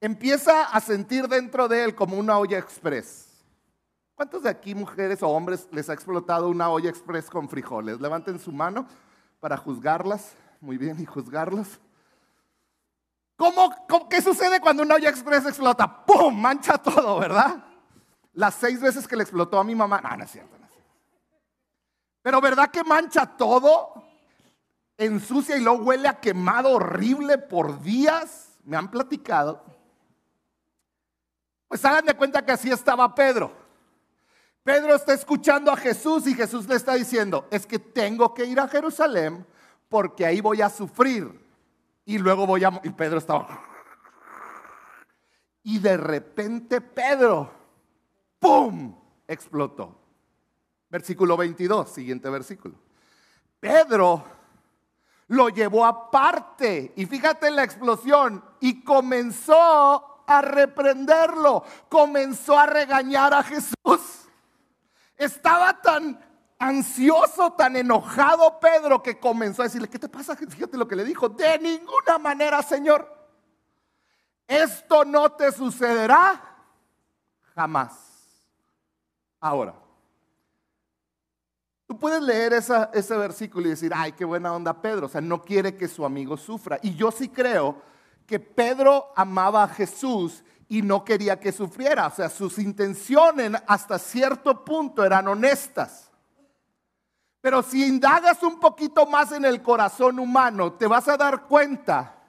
empieza 0.00 0.64
a 0.64 0.80
sentir 0.80 1.28
dentro 1.28 1.68
de 1.68 1.84
él 1.84 1.94
como 1.94 2.16
una 2.16 2.38
olla 2.38 2.56
express. 2.56 3.28
¿Cuántos 4.14 4.44
de 4.44 4.48
aquí, 4.48 4.74
mujeres 4.74 5.22
o 5.22 5.28
hombres, 5.28 5.68
les 5.70 5.90
ha 5.90 5.92
explotado 5.92 6.48
una 6.48 6.70
olla 6.70 6.88
express 6.88 7.28
con 7.28 7.46
frijoles? 7.46 8.00
Levanten 8.00 8.38
su 8.38 8.52
mano 8.52 8.86
para 9.38 9.58
juzgarlas. 9.58 10.32
Muy 10.62 10.78
bien, 10.78 10.98
y 10.98 11.04
juzgarlas. 11.04 11.78
¿Cómo, 13.36 13.70
qué 14.08 14.22
sucede 14.22 14.62
cuando 14.62 14.82
una 14.82 14.94
olla 14.94 15.10
express 15.10 15.44
explota? 15.44 16.06
¡Pum! 16.06 16.40
Mancha 16.40 16.78
todo, 16.78 17.18
¿verdad? 17.18 17.62
Las 18.32 18.54
seis 18.54 18.80
veces 18.80 19.06
que 19.06 19.16
le 19.16 19.22
explotó 19.22 19.58
a 19.58 19.64
mi 19.64 19.74
mamá. 19.74 20.00
No, 20.00 20.16
no 20.16 20.24
es 20.24 20.30
cierto. 20.30 20.56
No 20.58 20.64
es 20.64 20.72
cierto. 20.72 20.90
Pero 22.22 22.40
¿verdad 22.40 22.70
que 22.70 22.84
mancha 22.84 23.26
todo? 23.26 24.02
ensucia 25.04 25.56
y 25.56 25.60
luego 25.60 25.84
huele 25.84 26.08
a 26.08 26.20
quemado 26.20 26.70
horrible 26.70 27.38
por 27.38 27.82
días, 27.82 28.58
me 28.64 28.76
han 28.76 28.90
platicado. 28.90 29.64
Pues 31.68 31.84
hagan 31.84 32.04
de 32.04 32.14
cuenta 32.14 32.44
que 32.44 32.52
así 32.52 32.70
estaba 32.70 33.14
Pedro. 33.14 33.52
Pedro 34.62 34.94
está 34.94 35.12
escuchando 35.12 35.72
a 35.72 35.76
Jesús 35.76 36.26
y 36.26 36.34
Jesús 36.34 36.68
le 36.68 36.76
está 36.76 36.94
diciendo, 36.94 37.48
es 37.50 37.66
que 37.66 37.78
tengo 37.78 38.32
que 38.32 38.44
ir 38.44 38.60
a 38.60 38.68
Jerusalén 38.68 39.44
porque 39.88 40.24
ahí 40.24 40.40
voy 40.40 40.62
a 40.62 40.70
sufrir. 40.70 41.40
Y 42.04 42.18
luego 42.18 42.46
voy 42.46 42.64
a... 42.64 42.80
Y 42.84 42.90
Pedro 42.90 43.18
estaba... 43.18 43.60
Y 45.64 45.78
de 45.78 45.96
repente 45.96 46.80
Pedro, 46.80 47.52
¡pum!, 48.42 48.94
explotó. 49.28 49.96
Versículo 50.90 51.36
22, 51.36 51.88
siguiente 51.88 52.28
versículo. 52.28 52.74
Pedro 53.60 54.24
lo 55.28 55.48
llevó 55.48 55.86
aparte. 55.86 56.92
Y 56.96 57.06
fíjate 57.06 57.50
la 57.50 57.62
explosión. 57.62 58.44
Y 58.60 58.82
comenzó 58.82 60.24
a 60.26 60.42
reprenderlo. 60.42 61.64
Comenzó 61.88 62.58
a 62.58 62.66
regañar 62.66 63.32
a 63.32 63.42
Jesús. 63.42 64.28
Estaba 65.16 65.80
tan 65.80 66.20
ansioso, 66.58 67.52
tan 67.52 67.76
enojado 67.76 68.58
Pedro 68.60 69.02
que 69.02 69.18
comenzó 69.18 69.62
a 69.62 69.66
decirle, 69.66 69.88
¿qué 69.88 69.98
te 69.98 70.08
pasa? 70.08 70.36
Fíjate 70.36 70.76
lo 70.76 70.86
que 70.86 70.96
le 70.96 71.04
dijo. 71.04 71.28
De 71.28 71.58
ninguna 71.58 72.18
manera, 72.18 72.60
Señor. 72.62 73.10
Esto 74.46 75.04
no 75.04 75.32
te 75.32 75.50
sucederá 75.52 76.40
jamás. 77.54 78.11
Ahora, 79.42 79.74
Tú 81.92 81.98
puedes 81.98 82.22
leer 82.22 82.54
ese 82.54 83.16
versículo 83.18 83.66
y 83.66 83.70
decir, 83.72 83.92
ay, 83.94 84.12
qué 84.12 84.24
buena 84.24 84.54
onda 84.54 84.80
Pedro, 84.80 85.04
o 85.04 85.08
sea, 85.10 85.20
no 85.20 85.42
quiere 85.42 85.76
que 85.76 85.88
su 85.88 86.06
amigo 86.06 86.38
sufra. 86.38 86.78
Y 86.80 86.94
yo 86.94 87.10
sí 87.10 87.28
creo 87.28 87.82
que 88.26 88.40
Pedro 88.40 89.12
amaba 89.14 89.64
a 89.64 89.68
Jesús 89.68 90.42
y 90.70 90.80
no 90.80 91.04
quería 91.04 91.38
que 91.38 91.52
sufriera, 91.52 92.06
o 92.06 92.10
sea, 92.10 92.30
sus 92.30 92.58
intenciones 92.58 93.52
hasta 93.66 93.98
cierto 93.98 94.64
punto 94.64 95.04
eran 95.04 95.28
honestas. 95.28 96.10
Pero 97.42 97.62
si 97.62 97.84
indagas 97.84 98.42
un 98.42 98.58
poquito 98.58 99.04
más 99.04 99.32
en 99.32 99.44
el 99.44 99.60
corazón 99.60 100.18
humano, 100.18 100.72
te 100.72 100.86
vas 100.86 101.08
a 101.08 101.18
dar 101.18 101.42
cuenta 101.42 102.21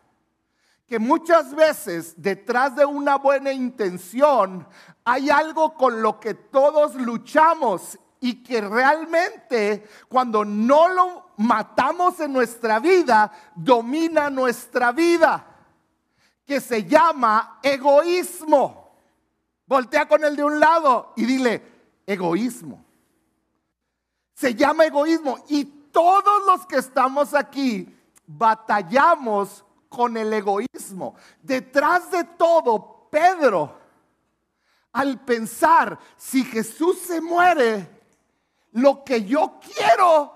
que 0.94 1.00
muchas 1.00 1.56
veces 1.56 2.14
detrás 2.22 2.76
de 2.76 2.86
una 2.86 3.16
buena 3.16 3.52
intención 3.52 4.68
hay 5.04 5.32
algo 5.32 5.74
con 5.74 6.04
lo 6.04 6.20
que 6.20 6.36
todos 6.36 6.94
luchamos 6.94 7.98
y 8.20 8.44
que 8.44 8.62
realmente 8.62 9.90
cuando 10.08 10.46
no 10.46 10.88
lo 10.90 11.32
matamos 11.38 12.20
en 12.20 12.32
nuestra 12.32 12.80
vida, 12.80 13.32
domina 13.56 14.30
nuestra 14.30 14.92
vida, 14.92 15.44
que 16.46 16.62
se 16.62 16.84
llama 16.84 17.58
egoísmo. 17.64 18.96
Voltea 19.66 20.08
con 20.08 20.24
el 20.24 20.36
de 20.36 20.44
un 20.44 20.60
lado 20.60 21.14
y 21.16 21.26
dile, 21.26 21.64
egoísmo. 22.06 22.86
Se 24.36 24.54
llama 24.54 24.86
egoísmo 24.86 25.44
y 25.48 25.66
todos 25.92 26.46
los 26.46 26.68
que 26.68 26.76
estamos 26.76 27.34
aquí 27.34 27.98
batallamos 28.28 29.66
con 29.94 30.18
el 30.18 30.34
egoísmo. 30.34 31.16
Detrás 31.40 32.10
de 32.10 32.24
todo, 32.24 33.08
Pedro, 33.12 33.78
al 34.92 35.24
pensar, 35.24 36.00
si 36.18 36.44
Jesús 36.44 36.98
se 36.98 37.22
muere, 37.22 37.88
lo 38.72 39.04
que 39.04 39.24
yo 39.24 39.60
quiero 39.60 40.34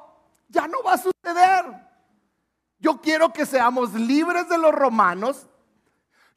ya 0.47 0.67
no 0.67 0.83
va 0.83 0.93
a 0.93 0.97
suceder. 0.97 1.65
Yo 2.79 3.01
quiero 3.01 3.33
que 3.33 3.47
seamos 3.47 3.93
libres 3.95 4.47
de 4.47 4.59
los 4.59 4.73
romanos. 4.73 5.47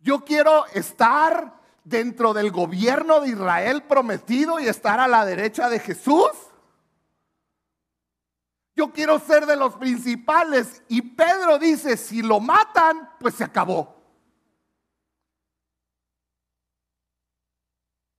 Yo 0.01 0.25
quiero 0.25 0.65
estar 0.69 1.61
dentro 1.85 2.33
del 2.33 2.51
gobierno 2.51 3.21
de 3.21 3.29
Israel 3.29 3.83
prometido 3.83 4.61
y 4.61 4.67
estar 4.67 4.99
a 4.99 5.09
la 5.09 5.27
derecha 5.27 5.69
de 5.69 5.79
Jesús. 5.79 6.31
Yo 8.75 8.93
quiero 8.93 9.19
ser 9.19 9.47
de 9.47 9.57
los 9.57 9.75
principales. 9.77 10.83
Y 10.89 11.03
Pedro 11.03 11.59
dice, 11.59 11.97
si 11.97 12.23
lo 12.23 12.41
matan, 12.41 13.11
pues 13.19 13.35
se 13.35 13.45
acabó. 13.45 13.97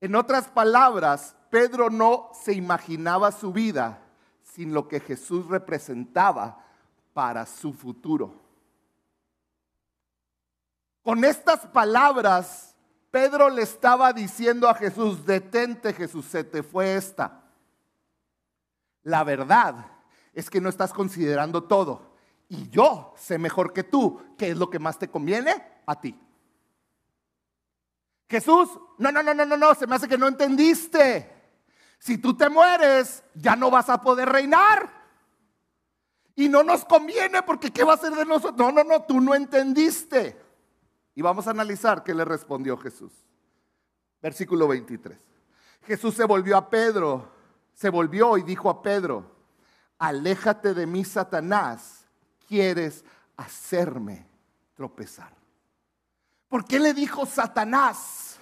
En 0.00 0.14
otras 0.14 0.48
palabras, 0.48 1.36
Pedro 1.50 1.90
no 1.90 2.30
se 2.34 2.52
imaginaba 2.52 3.30
su 3.30 3.52
vida 3.52 4.00
sin 4.42 4.74
lo 4.74 4.88
que 4.88 5.00
Jesús 5.00 5.46
representaba 5.46 6.64
para 7.12 7.46
su 7.46 7.72
futuro. 7.72 8.34
Con 11.02 11.24
estas 11.24 11.66
palabras, 11.66 12.74
Pedro 13.10 13.48
le 13.50 13.62
estaba 13.62 14.12
diciendo 14.12 14.68
a 14.68 14.74
Jesús, 14.74 15.24
detente 15.24 15.92
Jesús, 15.92 16.26
se 16.26 16.44
te 16.44 16.62
fue 16.62 16.96
esta. 16.96 17.42
La 19.02 19.24
verdad 19.24 19.91
es 20.32 20.50
que 20.50 20.60
no 20.60 20.68
estás 20.68 20.92
considerando 20.92 21.64
todo. 21.64 22.12
Y 22.48 22.68
yo 22.68 23.14
sé 23.16 23.38
mejor 23.38 23.72
que 23.72 23.84
tú 23.84 24.20
qué 24.36 24.50
es 24.50 24.56
lo 24.56 24.70
que 24.70 24.78
más 24.78 24.98
te 24.98 25.08
conviene 25.08 25.62
a 25.86 26.00
ti. 26.00 26.18
Jesús, 28.28 28.68
no, 28.98 29.12
no, 29.12 29.22
no, 29.22 29.34
no, 29.34 29.44
no, 29.44 29.56
no, 29.56 29.74
se 29.74 29.86
me 29.86 29.96
hace 29.96 30.08
que 30.08 30.18
no 30.18 30.28
entendiste. 30.28 31.30
Si 31.98 32.18
tú 32.18 32.34
te 32.34 32.48
mueres, 32.48 33.22
ya 33.34 33.56
no 33.56 33.70
vas 33.70 33.88
a 33.88 34.00
poder 34.00 34.28
reinar. 34.28 35.02
Y 36.34 36.48
no 36.48 36.62
nos 36.62 36.84
conviene 36.84 37.42
porque 37.42 37.70
¿qué 37.70 37.84
va 37.84 37.92
a 37.92 37.96
hacer 37.96 38.12
de 38.12 38.24
nosotros? 38.24 38.56
No, 38.56 38.72
no, 38.72 38.84
no, 38.84 39.02
tú 39.02 39.20
no 39.20 39.34
entendiste. 39.34 40.40
Y 41.14 41.22
vamos 41.22 41.46
a 41.46 41.50
analizar 41.50 42.02
qué 42.02 42.14
le 42.14 42.24
respondió 42.24 42.76
Jesús. 42.78 43.12
Versículo 44.22 44.66
23. 44.68 45.18
Jesús 45.82 46.14
se 46.14 46.24
volvió 46.24 46.56
a 46.56 46.70
Pedro, 46.70 47.30
se 47.74 47.90
volvió 47.90 48.38
y 48.38 48.42
dijo 48.42 48.70
a 48.70 48.82
Pedro, 48.82 49.30
aléjate 50.02 50.74
de 50.74 50.84
mí, 50.84 51.04
Satanás, 51.04 52.04
quieres 52.48 53.04
hacerme 53.36 54.26
tropezar. 54.74 55.32
¿Por 56.48 56.64
qué 56.64 56.80
le 56.80 56.92
dijo 56.92 57.24
Satanás? 57.24 58.40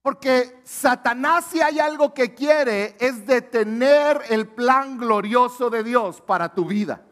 Porque 0.00 0.62
Satanás 0.64 1.44
si 1.50 1.60
hay 1.60 1.80
algo 1.80 2.14
que 2.14 2.34
quiere 2.34 2.96
es 2.98 3.26
detener 3.26 4.22
el 4.30 4.48
plan 4.48 4.96
glorioso 4.96 5.68
de 5.68 5.84
Dios 5.84 6.22
para 6.22 6.54
tu 6.54 6.64
vida. 6.64 7.02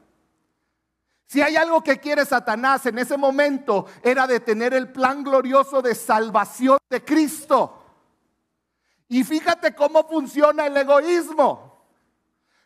Si 1.27 1.43
hay 1.43 1.57
algo 1.57 1.83
que 1.83 2.01
quiere 2.01 2.25
Satanás 2.25 2.87
en 2.87 2.99
ese 2.99 3.19
momento 3.19 3.85
era 4.03 4.27
detener 4.27 4.73
el 4.73 4.91
plan 4.91 5.23
glorioso 5.23 5.83
de 5.83 5.95
salvación 5.95 6.79
de 6.89 7.05
Cristo. 7.05 7.85
Y 9.09 9.25
fíjate 9.25 9.75
cómo 9.75 10.09
funciona 10.09 10.67
el 10.67 10.77
egoísmo. 10.79 11.72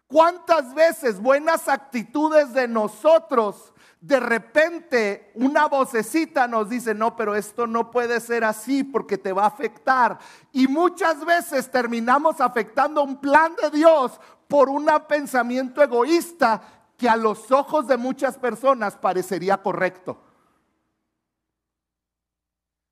¿Cuántas 0.08 0.72
veces 0.72 1.20
buenas 1.20 1.68
actitudes 1.68 2.52
de 2.52 2.68
nosotros, 2.68 3.72
de 4.00 4.20
repente 4.20 5.32
una 5.34 5.66
vocecita 5.66 6.46
nos 6.46 6.68
dice, 6.68 6.94
no, 6.94 7.16
pero 7.16 7.34
esto 7.34 7.66
no 7.66 7.90
puede 7.90 8.20
ser 8.20 8.44
así 8.44 8.84
porque 8.84 9.18
te 9.18 9.32
va 9.32 9.44
a 9.44 9.48
afectar? 9.48 10.18
Y 10.52 10.68
muchas 10.68 11.24
veces 11.24 11.70
terminamos 11.70 12.40
afectando 12.40 13.02
un 13.02 13.20
plan 13.20 13.54
de 13.60 13.70
Dios 13.70 14.20
por 14.46 14.68
un 14.68 14.88
pensamiento 15.08 15.82
egoísta 15.82 16.62
que 16.96 17.08
a 17.08 17.16
los 17.16 17.50
ojos 17.50 17.88
de 17.88 17.96
muchas 17.96 18.38
personas 18.38 18.96
parecería 18.96 19.56
correcto. 19.60 20.22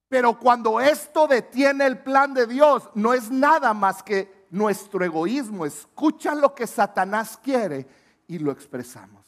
Pero 0.09 0.39
cuando 0.39 0.81
esto 0.81 1.29
detiene 1.29 1.87
el 1.87 2.03
plan 2.03 2.35
de 2.35 2.47
Dios, 2.47 2.91
no 2.95 3.15
es 3.15 3.31
nada 3.31 3.73
más 3.73 4.03
que 4.03 4.34
nuestro 4.55 5.05
egoísmo, 5.05 5.67
escucha 5.67 6.35
lo 6.35 6.55
que 6.55 6.67
Satanás 6.67 7.39
quiere 7.43 7.87
y 8.29 8.39
lo 8.39 8.53
expresamos. 8.53 9.27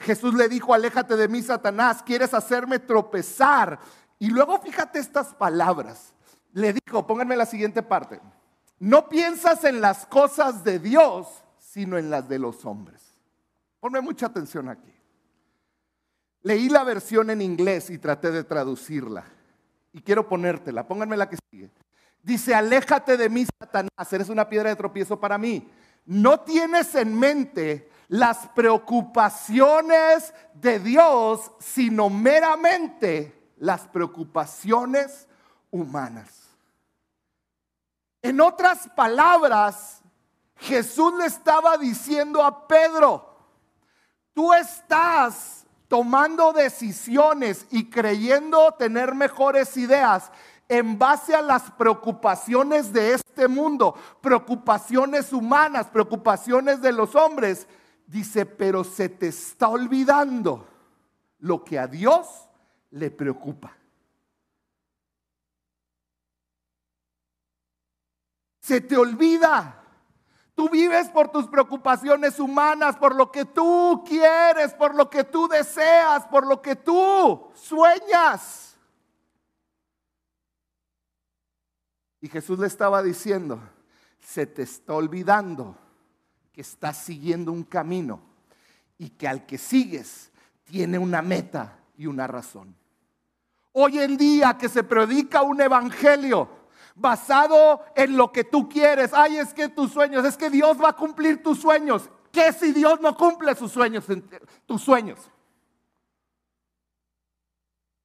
Jesús 0.00 0.34
le 0.34 0.48
dijo, 0.48 0.72
aléjate 0.72 1.14
de 1.16 1.28
mí, 1.28 1.42
Satanás, 1.42 2.02
quieres 2.02 2.32
hacerme 2.32 2.78
tropezar. 2.78 3.78
Y 4.18 4.28
luego 4.30 4.58
fíjate 4.60 4.98
estas 4.98 5.34
palabras. 5.34 6.14
Le 6.52 6.72
dijo, 6.72 7.06
pónganme 7.06 7.36
la 7.36 7.44
siguiente 7.44 7.82
parte. 7.82 8.20
No 8.78 9.08
piensas 9.08 9.64
en 9.64 9.80
las 9.80 10.06
cosas 10.06 10.64
de 10.64 10.78
Dios, 10.78 11.26
sino 11.58 11.98
en 11.98 12.10
las 12.10 12.28
de 12.28 12.38
los 12.38 12.64
hombres. 12.64 13.02
Ponme 13.80 14.00
mucha 14.00 14.26
atención 14.26 14.68
aquí. 14.68 14.92
Leí 16.42 16.68
la 16.68 16.82
versión 16.84 17.28
en 17.30 17.42
inglés 17.42 17.90
y 17.90 17.98
traté 17.98 18.30
de 18.30 18.44
traducirla. 18.44 19.24
Y 19.92 20.00
quiero 20.00 20.28
ponértela. 20.28 20.86
Pónganme 20.86 21.16
la 21.16 21.28
que 21.28 21.36
sigue. 21.50 21.70
Dice, 22.22 22.54
aléjate 22.54 23.16
de 23.16 23.28
mí, 23.28 23.44
Satanás, 23.58 24.12
eres 24.12 24.28
una 24.28 24.48
piedra 24.48 24.70
de 24.70 24.76
tropiezo 24.76 25.18
para 25.18 25.38
mí. 25.38 25.68
No 26.04 26.40
tienes 26.40 26.94
en 26.94 27.18
mente 27.18 27.90
las 28.08 28.48
preocupaciones 28.48 30.32
de 30.54 30.78
Dios, 30.78 31.50
sino 31.58 32.10
meramente 32.10 33.50
las 33.56 33.88
preocupaciones 33.88 35.26
humanas. 35.70 36.42
En 38.20 38.40
otras 38.40 38.88
palabras, 38.90 40.00
Jesús 40.56 41.12
le 41.18 41.26
estaba 41.26 41.76
diciendo 41.76 42.42
a 42.42 42.68
Pedro, 42.68 43.36
tú 44.32 44.52
estás 44.52 45.66
tomando 45.88 46.52
decisiones 46.52 47.66
y 47.70 47.90
creyendo 47.90 48.72
tener 48.72 49.14
mejores 49.14 49.76
ideas 49.76 50.30
en 50.68 50.98
base 50.98 51.34
a 51.34 51.42
las 51.42 51.70
preocupaciones 51.72 52.92
de 52.92 53.14
este 53.14 53.48
mundo, 53.48 53.94
preocupaciones 54.20 55.32
humanas, 55.32 55.88
preocupaciones 55.88 56.80
de 56.80 56.92
los 56.92 57.14
hombres. 57.14 57.66
Dice, 58.06 58.46
pero 58.46 58.84
se 58.84 59.08
te 59.08 59.28
está 59.28 59.68
olvidando 59.68 60.66
lo 61.38 61.64
que 61.64 61.78
a 61.78 61.86
Dios 61.86 62.48
le 62.90 63.10
preocupa. 63.10 63.76
Se 68.60 68.80
te 68.80 68.96
olvida. 68.96 69.78
Tú 70.54 70.68
vives 70.68 71.08
por 71.08 71.28
tus 71.28 71.48
preocupaciones 71.48 72.38
humanas, 72.38 72.96
por 72.96 73.14
lo 73.14 73.32
que 73.32 73.44
tú 73.44 74.04
quieres, 74.06 74.74
por 74.74 74.94
lo 74.94 75.08
que 75.08 75.24
tú 75.24 75.48
deseas, 75.48 76.26
por 76.26 76.46
lo 76.46 76.60
que 76.60 76.76
tú 76.76 77.50
sueñas. 77.54 78.71
Y 82.22 82.28
Jesús 82.28 82.58
le 82.60 82.68
estaba 82.68 83.02
diciendo, 83.02 83.60
se 84.20 84.46
te 84.46 84.62
está 84.62 84.94
olvidando 84.94 85.76
que 86.52 86.60
estás 86.60 86.96
siguiendo 86.96 87.50
un 87.50 87.64
camino 87.64 88.22
y 88.96 89.10
que 89.10 89.26
al 89.26 89.44
que 89.44 89.58
sigues 89.58 90.30
tiene 90.62 91.00
una 91.00 91.20
meta 91.20 91.80
y 91.98 92.06
una 92.06 92.28
razón. 92.28 92.76
Hoy 93.72 93.98
en 93.98 94.16
día 94.16 94.56
que 94.56 94.68
se 94.68 94.84
predica 94.84 95.42
un 95.42 95.60
evangelio 95.60 96.48
basado 96.94 97.82
en 97.96 98.16
lo 98.16 98.30
que 98.30 98.44
tú 98.44 98.68
quieres, 98.68 99.10
ay, 99.12 99.38
es 99.38 99.52
que 99.52 99.68
tus 99.68 99.90
sueños, 99.90 100.24
es 100.24 100.36
que 100.36 100.48
Dios 100.48 100.80
va 100.80 100.90
a 100.90 100.96
cumplir 100.96 101.42
tus 101.42 101.58
sueños. 101.58 102.08
¿Qué 102.30 102.52
si 102.52 102.72
Dios 102.72 103.00
no 103.00 103.16
cumple 103.16 103.56
sus 103.56 103.72
sueños, 103.72 104.06
tus 104.64 104.80
sueños? 104.80 105.18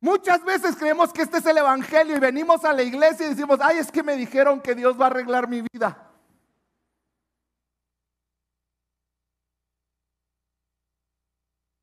Muchas 0.07 0.41
veces 0.45 0.77
creemos 0.77 1.11
que 1.11 1.21
este 1.23 1.39
es 1.39 1.45
el 1.47 1.57
Evangelio 1.57 2.15
y 2.15 2.19
venimos 2.19 2.63
a 2.63 2.71
la 2.71 2.81
iglesia 2.81 3.25
y 3.25 3.31
decimos, 3.31 3.59
ay, 3.61 3.79
es 3.79 3.91
que 3.91 4.03
me 4.03 4.15
dijeron 4.15 4.61
que 4.61 4.73
Dios 4.73 4.97
va 4.97 5.03
a 5.03 5.07
arreglar 5.07 5.49
mi 5.49 5.61
vida. 5.61 6.13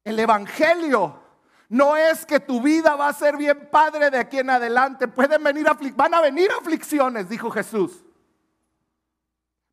El 0.04 0.18
Evangelio 0.18 1.20
no 1.68 1.98
es 1.98 2.24
que 2.24 2.40
tu 2.40 2.62
vida 2.62 2.96
va 2.96 3.08
a 3.08 3.12
ser 3.12 3.36
bien 3.36 3.68
padre 3.70 4.10
de 4.10 4.16
aquí 4.16 4.38
en 4.38 4.48
adelante. 4.48 5.06
Pueden 5.06 5.44
venir 5.44 5.66
van 5.94 6.14
a 6.14 6.22
venir 6.22 6.50
aflicciones, 6.58 7.28
dijo 7.28 7.50
Jesús. 7.50 8.06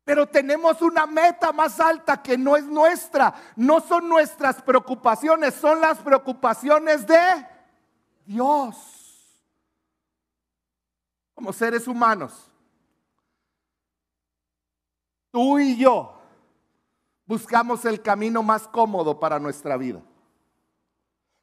Pero 0.04 0.28
tenemos 0.28 0.82
una 0.82 1.06
meta 1.06 1.52
más 1.52 1.80
alta 1.80 2.22
que 2.22 2.36
no 2.36 2.54
es 2.58 2.64
nuestra. 2.64 3.32
No 3.56 3.80
son 3.80 4.10
nuestras 4.10 4.60
preocupaciones, 4.60 5.54
son 5.54 5.80
las 5.80 6.00
preocupaciones 6.00 7.06
de 7.06 7.51
Dios. 8.24 8.76
Como 11.34 11.52
seres 11.52 11.86
humanos. 11.88 12.50
Tú 15.30 15.58
y 15.58 15.76
yo 15.76 16.18
buscamos 17.24 17.84
el 17.84 18.02
camino 18.02 18.42
más 18.42 18.68
cómodo 18.68 19.18
para 19.18 19.38
nuestra 19.38 19.76
vida. 19.76 20.02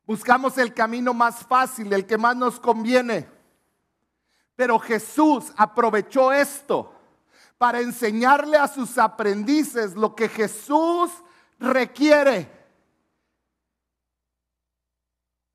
Buscamos 0.06 0.58
el 0.58 0.74
camino 0.74 1.14
más 1.14 1.46
fácil, 1.46 1.92
el 1.94 2.06
que 2.06 2.18
más 2.18 2.36
nos 2.36 2.60
conviene. 2.60 3.28
Pero 4.56 4.78
Jesús 4.80 5.54
aprovechó 5.56 6.32
esto 6.32 6.94
para 7.58 7.80
enseñarle 7.80 8.58
a 8.58 8.68
sus 8.68 8.98
aprendices 8.98 9.96
lo 9.96 10.16
que 10.16 10.30
Jesús 10.30 11.12
requiere. 11.60 12.59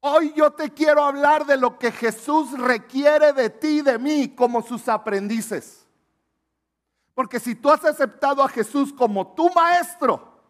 Hoy 0.06 0.34
yo 0.36 0.50
te 0.50 0.68
quiero 0.68 1.02
hablar 1.02 1.46
de 1.46 1.56
lo 1.56 1.78
que 1.78 1.90
Jesús 1.90 2.58
requiere 2.58 3.32
de 3.32 3.48
ti 3.48 3.78
y 3.78 3.80
de 3.80 3.98
mí 3.98 4.34
como 4.34 4.60
sus 4.60 4.86
aprendices. 4.86 5.86
Porque 7.14 7.40
si 7.40 7.54
tú 7.54 7.70
has 7.70 7.82
aceptado 7.86 8.42
a 8.42 8.48
Jesús 8.50 8.92
como 8.92 9.28
tu 9.28 9.48
maestro, 9.54 10.42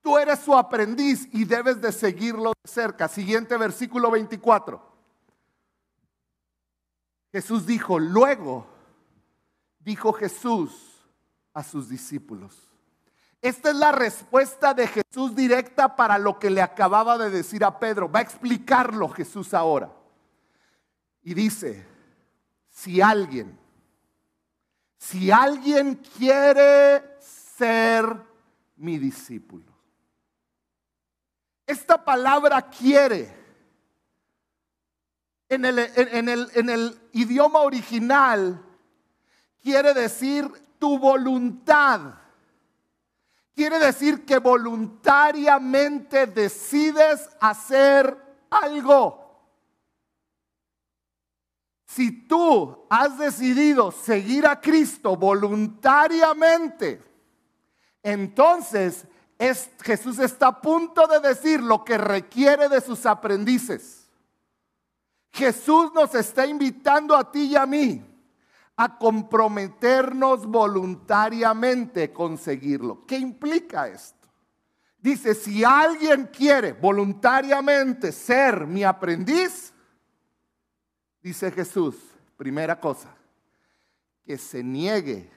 tú 0.00 0.16
eres 0.16 0.38
su 0.38 0.56
aprendiz 0.56 1.28
y 1.30 1.44
debes 1.44 1.78
de 1.82 1.92
seguirlo 1.92 2.54
de 2.64 2.70
cerca. 2.70 3.06
Siguiente 3.06 3.54
versículo 3.58 4.10
24. 4.10 4.82
Jesús 7.32 7.66
dijo, 7.66 7.98
luego 7.98 8.66
dijo 9.78 10.10
Jesús 10.14 11.04
a 11.52 11.62
sus 11.62 11.90
discípulos, 11.90 12.69
esta 13.42 13.70
es 13.70 13.76
la 13.76 13.92
respuesta 13.92 14.74
de 14.74 14.86
Jesús 14.86 15.34
directa 15.34 15.96
para 15.96 16.18
lo 16.18 16.38
que 16.38 16.50
le 16.50 16.60
acababa 16.60 17.16
de 17.16 17.30
decir 17.30 17.64
a 17.64 17.78
Pedro. 17.78 18.10
Va 18.10 18.18
a 18.18 18.22
explicarlo 18.22 19.08
Jesús 19.08 19.54
ahora. 19.54 19.90
Y 21.22 21.34
dice, 21.34 21.86
si 22.68 23.00
alguien, 23.00 23.58
si 24.98 25.30
alguien 25.30 25.96
quiere 26.16 27.18
ser 27.20 28.04
mi 28.76 28.98
discípulo. 28.98 29.70
Esta 31.66 32.04
palabra 32.04 32.62
quiere 32.62 33.40
en 35.50 35.64
el, 35.64 35.78
en 35.78 36.68
el, 36.68 37.00
idioma 37.12 37.60
original 37.60 38.64
quiere 39.62 39.92
decir 39.92 40.50
tu 40.78 40.98
voluntad 40.98 42.14
quiere 43.60 43.78
decir 43.78 44.24
que 44.24 44.38
voluntariamente 44.38 46.26
decides 46.26 47.28
hacer 47.38 48.16
algo. 48.48 49.38
Si 51.86 52.26
tú 52.26 52.86
has 52.88 53.18
decidido 53.18 53.92
seguir 53.92 54.46
a 54.46 54.58
Cristo 54.58 55.14
voluntariamente, 55.14 57.02
entonces 58.02 59.04
Jesús 59.82 60.18
está 60.20 60.46
a 60.46 60.60
punto 60.62 61.06
de 61.06 61.20
decir 61.20 61.62
lo 61.62 61.84
que 61.84 61.98
requiere 61.98 62.66
de 62.70 62.80
sus 62.80 63.04
aprendices. 63.04 64.08
Jesús 65.32 65.92
nos 65.92 66.14
está 66.14 66.46
invitando 66.46 67.14
a 67.14 67.30
ti 67.30 67.48
y 67.48 67.56
a 67.56 67.66
mí 67.66 68.09
a 68.82 68.96
comprometernos 68.96 70.46
voluntariamente 70.46 72.14
conseguirlo. 72.14 73.04
¿Qué 73.04 73.18
implica 73.18 73.86
esto? 73.88 74.26
Dice, 74.98 75.34
si 75.34 75.62
alguien 75.62 76.30
quiere 76.32 76.72
voluntariamente 76.72 78.10
ser 78.10 78.66
mi 78.66 78.82
aprendiz, 78.82 79.74
dice 81.22 81.50
Jesús, 81.50 81.94
primera 82.38 82.80
cosa, 82.80 83.14
que 84.24 84.38
se 84.38 84.64
niegue 84.64 85.30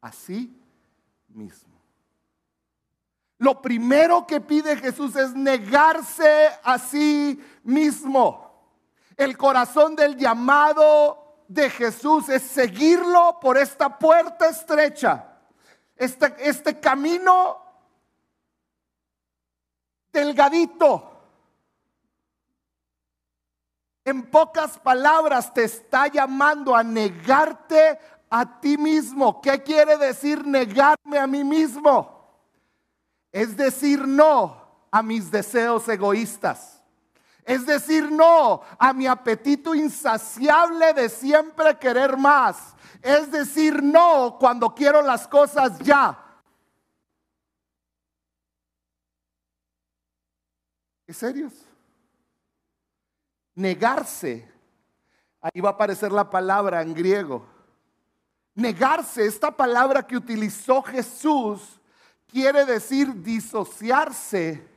a 0.00 0.12
sí 0.12 0.56
mismo. 1.30 1.74
Lo 3.38 3.60
primero 3.60 4.28
que 4.28 4.40
pide 4.40 4.76
Jesús 4.76 5.16
es 5.16 5.34
negarse 5.34 6.50
a 6.62 6.78
sí 6.78 7.42
mismo. 7.64 8.70
El 9.16 9.36
corazón 9.36 9.96
del 9.96 10.16
llamado 10.16 11.23
de 11.48 11.70
Jesús 11.70 12.28
es 12.28 12.42
seguirlo 12.42 13.38
por 13.40 13.58
esta 13.58 13.98
puerta 13.98 14.48
estrecha, 14.48 15.38
este, 15.96 16.34
este 16.38 16.80
camino 16.80 17.62
delgadito. 20.12 21.10
En 24.04 24.30
pocas 24.30 24.78
palabras 24.78 25.52
te 25.52 25.64
está 25.64 26.08
llamando 26.08 26.76
a 26.76 26.82
negarte 26.82 27.98
a 28.28 28.60
ti 28.60 28.76
mismo. 28.76 29.40
¿Qué 29.40 29.62
quiere 29.62 29.96
decir 29.96 30.46
negarme 30.46 31.18
a 31.18 31.26
mí 31.26 31.42
mismo? 31.42 32.14
Es 33.32 33.56
decir 33.56 34.06
no 34.06 34.86
a 34.90 35.02
mis 35.02 35.30
deseos 35.30 35.88
egoístas. 35.88 36.83
Es 37.44 37.66
decir 37.66 38.10
no 38.10 38.62
a 38.78 38.92
mi 38.92 39.06
apetito 39.06 39.74
insaciable 39.74 40.94
de 40.94 41.08
siempre 41.08 41.78
querer 41.78 42.16
más. 42.16 42.74
Es 43.02 43.30
decir 43.30 43.82
no 43.82 44.38
cuando 44.38 44.74
quiero 44.74 45.02
las 45.02 45.28
cosas 45.28 45.78
ya. 45.80 46.18
¿Es 51.06 51.18
serios? 51.18 51.52
Negarse. 53.54 54.50
Ahí 55.40 55.60
va 55.60 55.70
a 55.70 55.72
aparecer 55.72 56.10
la 56.10 56.30
palabra 56.30 56.80
en 56.80 56.94
griego. 56.94 57.46
Negarse, 58.54 59.26
esta 59.26 59.54
palabra 59.54 60.06
que 60.06 60.16
utilizó 60.16 60.80
Jesús, 60.82 61.78
quiere 62.26 62.64
decir 62.64 63.12
disociarse 63.22 64.73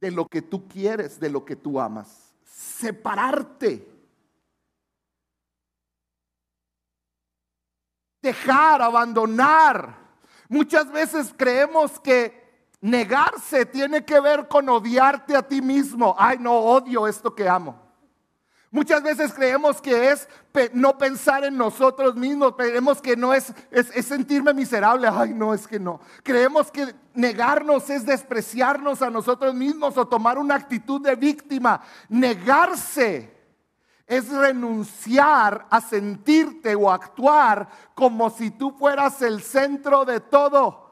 de 0.00 0.10
lo 0.10 0.26
que 0.26 0.42
tú 0.42 0.66
quieres, 0.66 1.20
de 1.20 1.30
lo 1.30 1.44
que 1.44 1.56
tú 1.56 1.80
amas. 1.80 2.32
Separarte. 2.44 3.86
Dejar, 8.22 8.82
abandonar. 8.82 9.96
Muchas 10.48 10.90
veces 10.90 11.34
creemos 11.36 12.00
que 12.00 12.40
Negarse 12.82 13.66
tiene 13.66 14.06
que 14.06 14.18
ver 14.20 14.48
con 14.48 14.66
odiarte 14.70 15.36
a 15.36 15.46
ti 15.46 15.60
mismo. 15.60 16.16
Ay, 16.18 16.38
no 16.38 16.54
odio 16.54 17.06
esto 17.06 17.34
que 17.34 17.46
amo. 17.46 17.89
Muchas 18.70 19.02
veces 19.02 19.32
creemos 19.32 19.82
que 19.82 20.10
es 20.10 20.28
no 20.72 20.96
pensar 20.96 21.44
en 21.44 21.56
nosotros 21.56 22.14
mismos, 22.14 22.54
creemos 22.56 23.02
que 23.02 23.16
no 23.16 23.34
es, 23.34 23.52
es, 23.70 24.06
sentirme 24.06 24.54
miserable. 24.54 25.08
Ay, 25.10 25.34
no, 25.34 25.52
es 25.52 25.66
que 25.66 25.80
no. 25.80 26.00
Creemos 26.22 26.70
que 26.70 26.94
negarnos 27.14 27.90
es 27.90 28.06
despreciarnos 28.06 29.02
a 29.02 29.10
nosotros 29.10 29.54
mismos 29.54 29.96
o 29.96 30.06
tomar 30.06 30.38
una 30.38 30.54
actitud 30.54 31.00
de 31.00 31.16
víctima. 31.16 31.80
Negarse 32.08 33.36
es 34.06 34.28
renunciar 34.28 35.66
a 35.68 35.80
sentirte 35.80 36.74
o 36.76 36.90
actuar 36.90 37.68
como 37.94 38.30
si 38.30 38.52
tú 38.52 38.70
fueras 38.78 39.20
el 39.22 39.42
centro 39.42 40.04
de 40.04 40.20
todo 40.20 40.90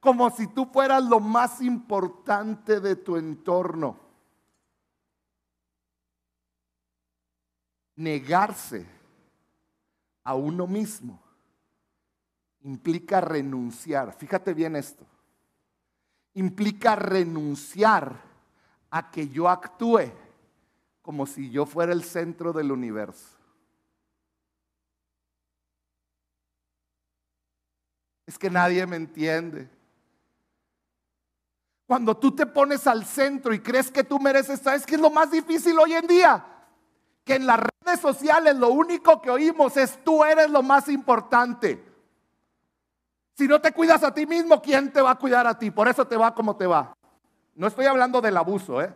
como 0.00 0.30
si 0.30 0.46
tú 0.46 0.66
fueras 0.72 1.04
lo 1.04 1.20
más 1.20 1.60
importante 1.60 2.80
de 2.80 2.96
tu 2.96 3.16
entorno. 3.16 4.09
Negarse 8.00 8.86
a 10.24 10.34
uno 10.34 10.66
mismo 10.66 11.22
implica 12.62 13.20
renunciar. 13.20 14.14
Fíjate 14.14 14.54
bien 14.54 14.74
esto. 14.74 15.04
Implica 16.32 16.96
renunciar 16.96 18.18
a 18.88 19.10
que 19.10 19.28
yo 19.28 19.50
actúe 19.50 20.10
como 21.02 21.26
si 21.26 21.50
yo 21.50 21.66
fuera 21.66 21.92
el 21.92 22.02
centro 22.02 22.54
del 22.54 22.72
universo. 22.72 23.36
Es 28.24 28.38
que 28.38 28.48
nadie 28.48 28.86
me 28.86 28.96
entiende. 28.96 29.68
Cuando 31.86 32.16
tú 32.16 32.34
te 32.34 32.46
pones 32.46 32.86
al 32.86 33.04
centro 33.04 33.52
y 33.52 33.60
crees 33.60 33.90
que 33.90 34.04
tú 34.04 34.18
mereces, 34.18 34.60
¿sabes 34.60 34.86
qué 34.86 34.94
es 34.94 35.00
lo 35.02 35.10
más 35.10 35.30
difícil 35.30 35.78
hoy 35.78 35.92
en 35.92 36.06
día? 36.06 36.46
Que 37.24 37.34
en 37.34 37.46
las 37.46 37.60
redes 37.60 38.00
sociales 38.00 38.56
lo 38.56 38.70
único 38.70 39.20
que 39.20 39.30
oímos 39.30 39.76
es 39.76 40.02
tú 40.04 40.24
eres 40.24 40.50
lo 40.50 40.62
más 40.62 40.88
importante. 40.88 41.84
Si 43.36 43.46
no 43.48 43.60
te 43.60 43.72
cuidas 43.72 44.02
a 44.02 44.12
ti 44.12 44.26
mismo, 44.26 44.60
¿quién 44.60 44.92
te 44.92 45.00
va 45.00 45.12
a 45.12 45.18
cuidar 45.18 45.46
a 45.46 45.58
ti? 45.58 45.70
Por 45.70 45.88
eso 45.88 46.06
te 46.06 46.16
va 46.16 46.34
como 46.34 46.56
te 46.56 46.66
va. 46.66 46.92
No 47.54 47.66
estoy 47.66 47.86
hablando 47.86 48.20
del 48.20 48.36
abuso, 48.36 48.82
¿eh? 48.82 48.92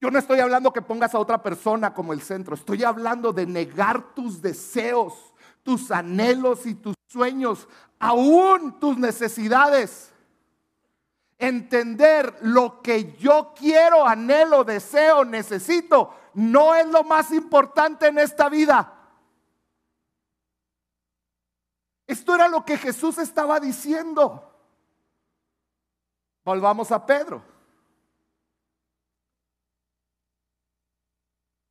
Yo 0.00 0.10
no 0.10 0.18
estoy 0.18 0.40
hablando 0.40 0.72
que 0.72 0.82
pongas 0.82 1.14
a 1.14 1.18
otra 1.18 1.42
persona 1.42 1.94
como 1.94 2.12
el 2.12 2.20
centro, 2.20 2.54
estoy 2.54 2.84
hablando 2.84 3.32
de 3.32 3.46
negar 3.46 4.14
tus 4.14 4.42
deseos, 4.42 5.14
tus 5.62 5.90
anhelos 5.90 6.66
y 6.66 6.74
tus 6.74 6.94
sueños 7.10 7.66
aún 8.04 8.78
tus 8.78 8.98
necesidades. 8.98 10.12
Entender 11.38 12.38
lo 12.42 12.80
que 12.80 13.16
yo 13.16 13.52
quiero, 13.56 14.06
anhelo, 14.06 14.64
deseo, 14.64 15.24
necesito, 15.24 16.14
no 16.34 16.74
es 16.74 16.86
lo 16.86 17.04
más 17.04 17.32
importante 17.32 18.06
en 18.06 18.18
esta 18.18 18.48
vida. 18.48 18.92
Esto 22.06 22.34
era 22.34 22.48
lo 22.48 22.64
que 22.64 22.76
Jesús 22.76 23.18
estaba 23.18 23.58
diciendo. 23.58 24.50
Volvamos 26.44 26.92
a 26.92 27.04
Pedro. 27.04 27.42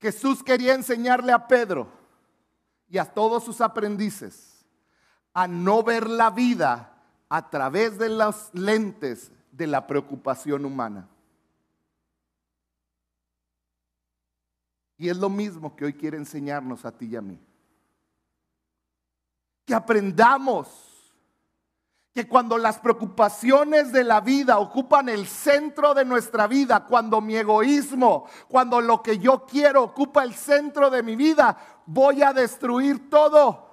Jesús 0.02 0.43
quería 0.43 0.73
enseñarle 0.73 1.32
a 1.32 1.47
Pedro 1.47 1.88
y 2.89 2.97
a 2.97 3.06
todos 3.06 3.43
sus 3.45 3.62
aprendices 3.62 4.65
a 5.34 5.47
no 5.47 5.82
ver 5.82 6.10
la 6.10 6.30
vida 6.30 6.93
a 7.30 7.49
través 7.49 7.97
de 7.97 8.10
las 8.10 8.54
lentes 8.54 9.32
de 9.54 9.68
la 9.68 9.86
preocupación 9.86 10.66
humana. 10.66 11.08
Y 14.98 15.10
es 15.10 15.18
lo 15.18 15.30
mismo 15.30 15.76
que 15.76 15.86
hoy 15.86 15.94
quiere 15.94 16.18
enseñarnos 16.18 16.86
a 16.86 16.92
ti 16.92 17.06
y 17.06 17.16
a 17.16 17.22
mí. 17.22 17.39
Que 19.66 19.76
aprendamos 19.76 20.68
que 22.13 22.28
cuando 22.28 22.58
las 22.58 22.80
preocupaciones 22.80 23.92
de 23.92 24.04
la 24.04 24.22
vida 24.22 24.60
ocupan 24.60 25.10
el 25.10 25.28
centro 25.28 25.94
de 25.94 26.06
nuestra 26.06 26.48
vida, 26.48 26.86
cuando 26.86 27.22
mi 27.22 27.36
egoísmo, 27.36 28.28
cuando 28.48 28.82
lo 28.82 29.02
que 29.02 29.18
yo 29.18 29.46
quiero 29.46 29.84
ocupa 29.84 30.24
el 30.24 30.34
centro 30.34 30.89
de 30.89 31.04
mi 31.04 31.16
vida, 31.16 31.58
voy 31.86 32.22
a 32.24 32.34
destruir 32.34 33.10
todo. 33.10 33.72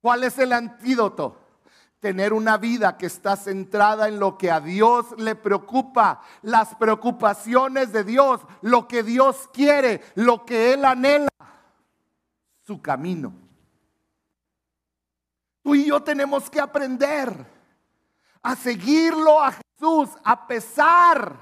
¿Cuál 0.00 0.24
es 0.24 0.38
el 0.38 0.52
antídoto? 0.52 1.45
Tener 2.06 2.32
una 2.32 2.56
vida 2.56 2.96
que 2.96 3.06
está 3.06 3.34
centrada 3.34 4.06
en 4.06 4.20
lo 4.20 4.38
que 4.38 4.48
a 4.48 4.60
Dios 4.60 5.06
le 5.18 5.34
preocupa, 5.34 6.22
las 6.42 6.72
preocupaciones 6.76 7.90
de 7.90 8.04
Dios, 8.04 8.42
lo 8.62 8.86
que 8.86 9.02
Dios 9.02 9.50
quiere, 9.52 10.00
lo 10.14 10.46
que 10.46 10.72
Él 10.72 10.84
anhela, 10.84 11.28
su 12.64 12.80
camino. 12.80 13.32
Tú 15.64 15.74
y 15.74 15.86
yo 15.86 16.00
tenemos 16.00 16.48
que 16.48 16.60
aprender 16.60 17.44
a 18.40 18.54
seguirlo 18.54 19.42
a 19.42 19.50
Jesús 19.50 20.10
a 20.22 20.46
pesar 20.46 21.40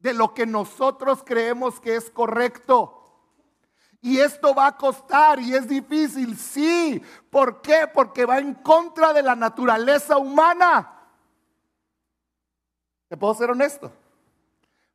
de 0.00 0.14
lo 0.14 0.34
que 0.34 0.46
nosotros 0.46 1.22
creemos 1.24 1.78
que 1.78 1.94
es 1.94 2.10
correcto. 2.10 2.97
Y 4.00 4.18
esto 4.18 4.54
va 4.54 4.68
a 4.68 4.76
costar 4.76 5.40
y 5.40 5.54
es 5.54 5.68
difícil, 5.68 6.36
sí. 6.36 7.02
¿Por 7.30 7.60
qué? 7.60 7.88
Porque 7.92 8.24
va 8.24 8.38
en 8.38 8.54
contra 8.54 9.12
de 9.12 9.22
la 9.22 9.34
naturaleza 9.34 10.16
humana. 10.18 10.94
¿Te 13.08 13.16
puedo 13.16 13.34
ser 13.34 13.50
honesto? 13.50 13.92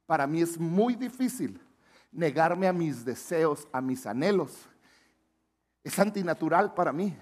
Para 0.05 0.25
mí 0.27 0.41
es 0.41 0.57
muy 0.57 0.95
difícil 0.95 1.59
negarme 2.11 2.67
a 2.67 2.73
mis 2.73 3.03
deseos, 3.03 3.67
a 3.71 3.81
mis 3.81 4.05
anhelos. 4.05 4.51
Es 5.83 5.99
antinatural 5.99 6.73
para 6.73 6.93
mí. 6.93 7.17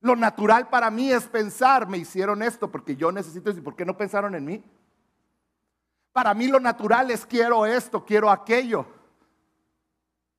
Lo 0.00 0.14
natural 0.14 0.68
para 0.68 0.90
mí 0.90 1.10
es 1.10 1.24
pensar, 1.26 1.88
me 1.88 1.98
hicieron 1.98 2.42
esto 2.42 2.70
porque 2.70 2.94
yo 2.94 3.10
necesito 3.10 3.50
eso 3.50 3.58
y 3.58 3.62
por 3.62 3.74
qué 3.74 3.84
no 3.84 3.96
pensaron 3.96 4.34
en 4.34 4.44
mí. 4.44 4.62
Para 6.12 6.34
mí 6.34 6.46
lo 6.46 6.60
natural 6.60 7.10
es 7.10 7.24
quiero 7.26 7.66
esto, 7.66 8.04
quiero 8.04 8.30
aquello. 8.30 8.86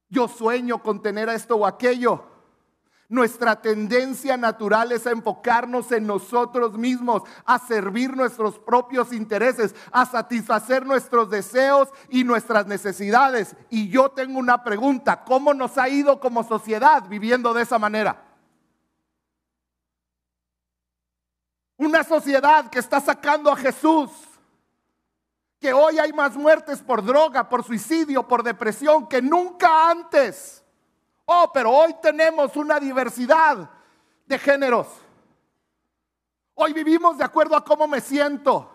Yo 0.09 0.27
sueño 0.27 0.81
con 0.81 1.01
tener 1.01 1.29
esto 1.29 1.55
o 1.55 1.65
aquello. 1.65 2.35
Nuestra 3.07 3.61
tendencia 3.61 4.35
natural 4.35 4.91
es 4.91 5.05
a 5.05 5.11
enfocarnos 5.11 5.91
en 5.91 6.07
nosotros 6.07 6.73
mismos, 6.73 7.21
a 7.45 7.59
servir 7.59 8.15
nuestros 8.15 8.57
propios 8.57 9.13
intereses, 9.13 9.75
a 9.91 10.07
satisfacer 10.07 10.85
nuestros 10.85 11.29
deseos 11.29 11.89
y 12.09 12.23
nuestras 12.23 12.65
necesidades. 12.65 13.55
Y 13.69 13.89
yo 13.89 14.09
tengo 14.09 14.39
una 14.39 14.63
pregunta, 14.63 15.23
¿cómo 15.23 15.53
nos 15.53 15.77
ha 15.77 15.87
ido 15.87 16.19
como 16.19 16.43
sociedad 16.43 17.07
viviendo 17.07 17.53
de 17.53 17.61
esa 17.61 17.77
manera? 17.77 18.23
Una 21.77 22.03
sociedad 22.03 22.69
que 22.69 22.79
está 22.79 22.99
sacando 22.99 23.51
a 23.51 23.55
Jesús, 23.55 24.09
que 25.65 25.73
hoy 25.73 25.97
hay 25.97 26.13
más 26.13 26.37
muertes 26.37 26.79
por 26.79 27.03
droga, 27.03 27.49
por 27.49 27.63
suicidio, 27.63 28.27
por 28.27 28.43
depresión 28.43 29.07
que 29.07 29.19
nunca 29.19 29.89
antes. 29.89 30.63
Oh, 31.25 31.49
pero 31.51 31.71
hoy 31.71 31.95
tenemos 32.03 32.55
una 32.55 32.79
diversidad 32.79 33.67
de 34.27 34.37
géneros. 34.37 34.85
Hoy 36.53 36.71
vivimos 36.71 37.17
de 37.17 37.23
acuerdo 37.23 37.55
a 37.55 37.65
cómo 37.65 37.87
me 37.87 37.99
siento. 37.99 38.71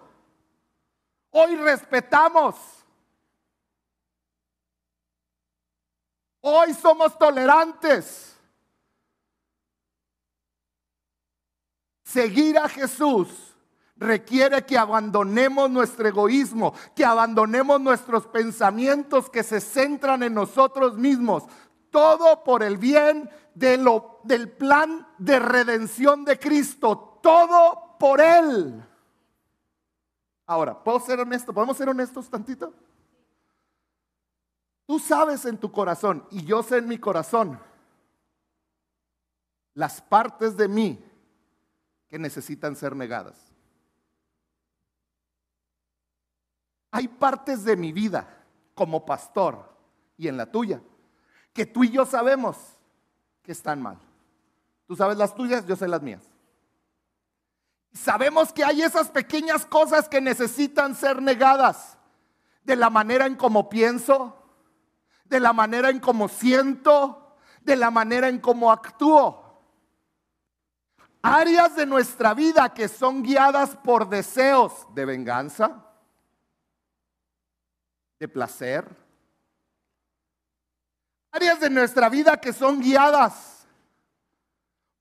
Hoy 1.31 1.55
respetamos. 1.55 2.57
Hoy 6.41 6.75
somos 6.75 7.17
tolerantes. 7.17 8.37
Seguir 12.03 12.59
a 12.59 12.69
Jesús 12.69 13.50
requiere 14.01 14.65
que 14.65 14.79
abandonemos 14.79 15.71
nuestro 15.71 16.09
egoísmo, 16.09 16.75
que 16.97 17.05
abandonemos 17.05 17.81
nuestros 17.81 18.27
pensamientos 18.27 19.31
que 19.31 19.43
se 19.43 19.61
centran 19.61 20.23
en 20.23 20.35
nosotros 20.35 20.97
mismos, 20.97 21.45
todo 21.91 22.43
por 22.43 22.63
el 22.63 22.79
bien 22.79 23.31
de 23.55 23.77
lo, 23.77 24.21
del 24.25 24.51
plan 24.51 25.07
de 25.19 25.39
redención 25.39 26.25
de 26.25 26.39
Cristo. 26.39 27.21
Todo 27.23 27.97
por 27.99 28.21
Él. 28.21 28.83
Ahora, 30.47 30.83
¿puedo 30.83 30.99
ser 31.01 31.21
honesto? 31.21 31.53
¿Podemos 31.53 31.77
ser 31.77 31.89
honestos 31.89 32.29
tantito? 32.29 32.73
Tú 34.87 34.99
sabes 34.99 35.45
en 35.45 35.59
tu 35.59 35.71
corazón 35.71 36.27
y 36.31 36.45
yo 36.45 36.63
sé 36.63 36.79
en 36.79 36.89
mi 36.89 36.99
corazón 36.99 37.61
las 39.75 40.01
partes 40.01 40.57
de 40.57 40.67
mí 40.67 41.05
que 42.09 42.19
necesitan 42.19 42.75
ser 42.75 42.97
negadas. 42.97 43.50
Hay 46.91 47.09
partes 47.09 47.65
de 47.65 47.77
mi 47.77 47.93
vida 47.93 48.29
como 48.75 49.05
pastor 49.05 49.71
y 50.17 50.29
en 50.29 50.37
la 50.37 50.51
tuya 50.51 50.81
que 51.53 51.67
tú 51.67 51.85
y 51.85 51.91
yo 51.91 52.07
sabemos 52.07 52.57
que 53.43 53.53
están 53.53 53.83
mal. 53.83 53.99
Tú 54.87 54.97
sabes 54.97 55.17
las 55.17 55.35
tuyas, 55.35 55.67
yo 55.67 55.77
sé 55.77 55.89
las 55.89 56.03
mías. 56.03 56.23
Sabemos 57.93 58.53
que 58.53 58.65
hay 58.65 58.83
esas 58.83 59.09
pequeñas 59.11 59.67
cosas 59.67 60.09
que 60.09 60.21
necesitan 60.21 60.95
ser 60.95 61.21
negadas 61.21 61.99
de 62.63 62.77
la 62.77 62.91
manera 62.91 63.27
en 63.27 63.37
cómo 63.37 63.69
pienso, 63.69 64.37
de 65.25 65.41
la 65.41 65.53
manera 65.53 65.91
en 65.91 65.99
cómo 65.99 66.29
siento, 66.29 67.37
de 67.63 67.77
la 67.77 67.91
manera 67.91 68.29
en 68.29 68.39
cómo 68.39 68.71
actúo. 68.71 69.61
Áreas 71.23 71.77
de 71.77 71.87
nuestra 71.87 72.33
vida 72.33 72.73
que 72.73 72.89
son 72.89 73.23
guiadas 73.23 73.77
por 73.77 74.09
deseos 74.09 74.87
de 74.95 75.05
venganza, 75.05 75.90
de 78.21 78.29
placer, 78.29 78.87
áreas 81.33 81.59
de 81.59 81.71
nuestra 81.71 82.11
vida 82.11 82.39
que 82.39 82.53
son 82.53 82.79
guiadas 82.79 83.67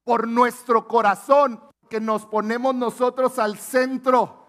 por 0.05 0.25
nuestro 0.25 0.88
corazón, 0.88 1.62
que 1.89 1.99
nos 1.99 2.25
ponemos 2.25 2.73
nosotros 2.73 3.38
al 3.38 3.58
centro. 3.58 4.47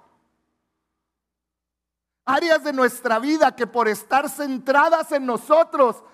Áreas 2.25 2.63
de 2.63 2.73
nuestra 2.73 3.19
vida 3.19 3.57
que 3.57 3.67
por 3.67 3.89
estar 3.89 4.31
centradas 4.31 5.11
en 5.11 5.27
nosotros 5.27 6.05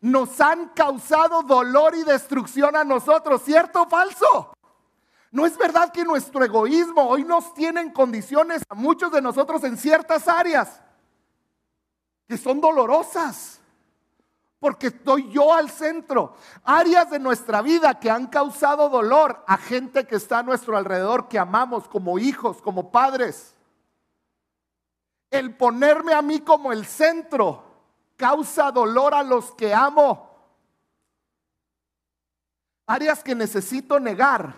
nos 0.00 0.40
han 0.40 0.70
causado 0.70 1.44
dolor 1.44 1.94
y 1.94 2.02
destrucción 2.02 2.74
a 2.74 2.82
nosotros, 2.82 3.42
¿cierto 3.44 3.82
o 3.82 3.88
falso? 3.88 4.52
No 5.30 5.46
es 5.46 5.56
verdad 5.56 5.92
que 5.92 6.04
nuestro 6.04 6.44
egoísmo 6.44 7.02
hoy 7.02 7.22
nos 7.22 7.54
tiene 7.54 7.80
en 7.80 7.92
condiciones 7.92 8.64
a 8.68 8.74
muchos 8.74 9.12
de 9.12 9.22
nosotros 9.22 9.62
en 9.62 9.76
ciertas 9.76 10.26
áreas 10.26 10.82
que 12.26 12.36
son 12.36 12.60
dolorosas 12.60 13.62
porque 14.62 14.86
estoy 14.86 15.28
yo 15.32 15.52
al 15.52 15.68
centro. 15.68 16.36
Áreas 16.62 17.10
de 17.10 17.18
nuestra 17.18 17.62
vida 17.62 17.98
que 17.98 18.08
han 18.08 18.28
causado 18.28 18.88
dolor 18.88 19.42
a 19.48 19.56
gente 19.56 20.06
que 20.06 20.14
está 20.14 20.38
a 20.38 20.42
nuestro 20.44 20.76
alrededor, 20.76 21.26
que 21.26 21.36
amamos 21.36 21.88
como 21.88 22.16
hijos, 22.16 22.62
como 22.62 22.92
padres. 22.92 23.56
El 25.32 25.56
ponerme 25.56 26.14
a 26.14 26.22
mí 26.22 26.38
como 26.42 26.70
el 26.70 26.86
centro 26.86 27.64
causa 28.16 28.70
dolor 28.70 29.14
a 29.14 29.24
los 29.24 29.52
que 29.52 29.74
amo. 29.74 30.30
Áreas 32.86 33.24
que 33.24 33.34
necesito 33.34 33.98
negar 33.98 34.54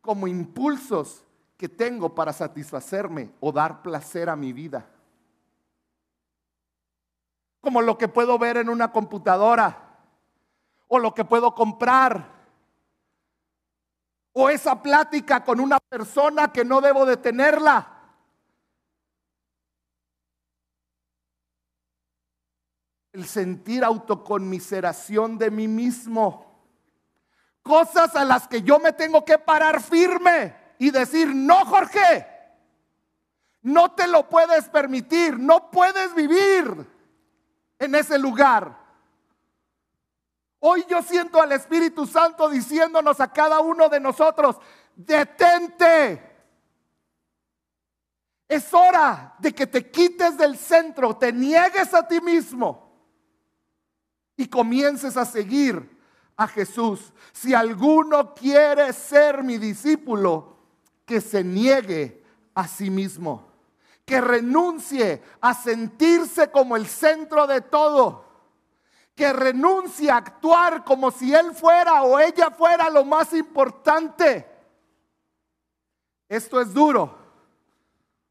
como 0.00 0.26
impulsos 0.26 1.22
que 1.58 1.68
tengo 1.68 2.14
para 2.14 2.32
satisfacerme 2.32 3.34
o 3.40 3.52
dar 3.52 3.82
placer 3.82 4.30
a 4.30 4.36
mi 4.36 4.54
vida 4.54 4.86
como 7.66 7.82
lo 7.82 7.98
que 7.98 8.06
puedo 8.06 8.38
ver 8.38 8.58
en 8.58 8.68
una 8.68 8.92
computadora 8.92 9.98
o 10.86 11.00
lo 11.00 11.12
que 11.12 11.24
puedo 11.24 11.52
comprar 11.52 12.30
o 14.34 14.48
esa 14.48 14.80
plática 14.80 15.42
con 15.42 15.58
una 15.58 15.80
persona 15.80 16.52
que 16.52 16.64
no 16.64 16.80
debo 16.80 17.04
de 17.04 17.16
tenerla. 17.16 18.04
El 23.10 23.26
sentir 23.26 23.82
autoconmiseración 23.82 25.36
de 25.36 25.50
mí 25.50 25.66
mismo. 25.66 26.62
Cosas 27.64 28.14
a 28.14 28.24
las 28.24 28.46
que 28.46 28.62
yo 28.62 28.78
me 28.78 28.92
tengo 28.92 29.24
que 29.24 29.38
parar 29.38 29.82
firme 29.82 30.54
y 30.78 30.92
decir, 30.92 31.34
no 31.34 31.64
Jorge, 31.64 32.28
no 33.62 33.90
te 33.90 34.06
lo 34.06 34.28
puedes 34.28 34.68
permitir, 34.68 35.36
no 35.36 35.68
puedes 35.72 36.14
vivir 36.14 36.94
en 37.78 37.94
ese 37.94 38.18
lugar. 38.18 38.84
Hoy 40.60 40.84
yo 40.88 41.02
siento 41.02 41.40
al 41.40 41.52
Espíritu 41.52 42.06
Santo 42.06 42.48
diciéndonos 42.48 43.20
a 43.20 43.32
cada 43.32 43.60
uno 43.60 43.88
de 43.88 44.00
nosotros, 44.00 44.56
detente. 44.94 46.34
Es 48.48 48.72
hora 48.72 49.34
de 49.38 49.52
que 49.52 49.66
te 49.66 49.90
quites 49.90 50.36
del 50.38 50.56
centro, 50.56 51.16
te 51.16 51.32
niegues 51.32 51.92
a 51.94 52.06
ti 52.06 52.20
mismo 52.20 52.86
y 54.36 54.48
comiences 54.48 55.16
a 55.16 55.24
seguir 55.24 55.98
a 56.36 56.46
Jesús. 56.46 57.12
Si 57.32 57.54
alguno 57.54 58.34
quiere 58.34 58.92
ser 58.92 59.42
mi 59.42 59.58
discípulo, 59.58 60.56
que 61.04 61.20
se 61.20 61.42
niegue 61.44 62.22
a 62.54 62.66
sí 62.66 62.90
mismo 62.90 63.45
que 64.06 64.20
renuncie 64.20 65.20
a 65.40 65.52
sentirse 65.52 66.50
como 66.52 66.76
el 66.76 66.86
centro 66.86 67.46
de 67.48 67.60
todo, 67.60 68.24
que 69.16 69.32
renuncie 69.32 70.10
a 70.10 70.18
actuar 70.18 70.84
como 70.84 71.10
si 71.10 71.34
él 71.34 71.52
fuera 71.52 72.04
o 72.04 72.20
ella 72.20 72.50
fuera 72.52 72.88
lo 72.88 73.04
más 73.04 73.32
importante. 73.32 74.46
Esto 76.28 76.60
es 76.60 76.72
duro, 76.72 77.18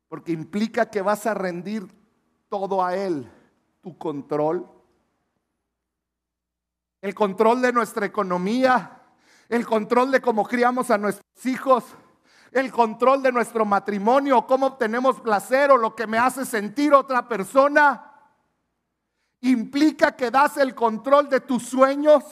porque 0.07 0.31
implica 0.31 0.89
que 0.89 1.01
vas 1.01 1.25
a 1.25 1.33
rendir 1.33 1.85
todo 2.47 2.83
a 2.83 2.95
él, 2.95 3.29
tu 3.81 3.97
control, 3.97 4.69
el 7.01 7.13
control 7.13 7.61
de 7.61 7.73
nuestra 7.73 8.05
economía, 8.05 9.01
el 9.49 9.65
control 9.65 10.09
de 10.11 10.21
cómo 10.21 10.47
criamos 10.47 10.89
a 10.89 10.97
nuestros 10.97 11.45
hijos 11.45 11.83
el 12.56 12.72
control 12.72 13.22
de 13.22 13.34
nuestro 13.34 13.65
matrimonio, 13.65 14.48
cómo 14.48 14.68
obtenemos 14.68 15.20
placer 15.20 15.72
o 15.72 15.78
lo 15.78 15.94
que 15.94 16.08
me 16.08 16.18
hace 16.18 16.46
sentir 16.46 16.94
otra 16.94 17.28
persona, 17.28 18.13
implica 19.41 20.15
que 20.15 20.32
das 20.32 20.56
el 20.56 20.74
control 20.74 21.28
de 21.28 21.41
tus 21.41 21.63
sueños, 21.63 22.24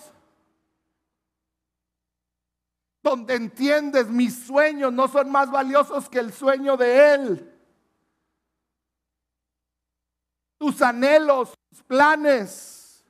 donde 3.02 3.36
entiendes 3.36 4.08
mis 4.08 4.46
sueños 4.46 4.94
no 4.94 5.10
son 5.10 5.30
más 5.30 5.52
valiosos 5.52 6.08
que 6.08 6.20
el 6.20 6.32
sueño 6.32 6.78
de 6.78 7.16
Él. 7.16 7.60
Tus 10.58 10.82
anhelos, 10.82 11.54
tus 11.70 11.84
planes. 11.84 13.06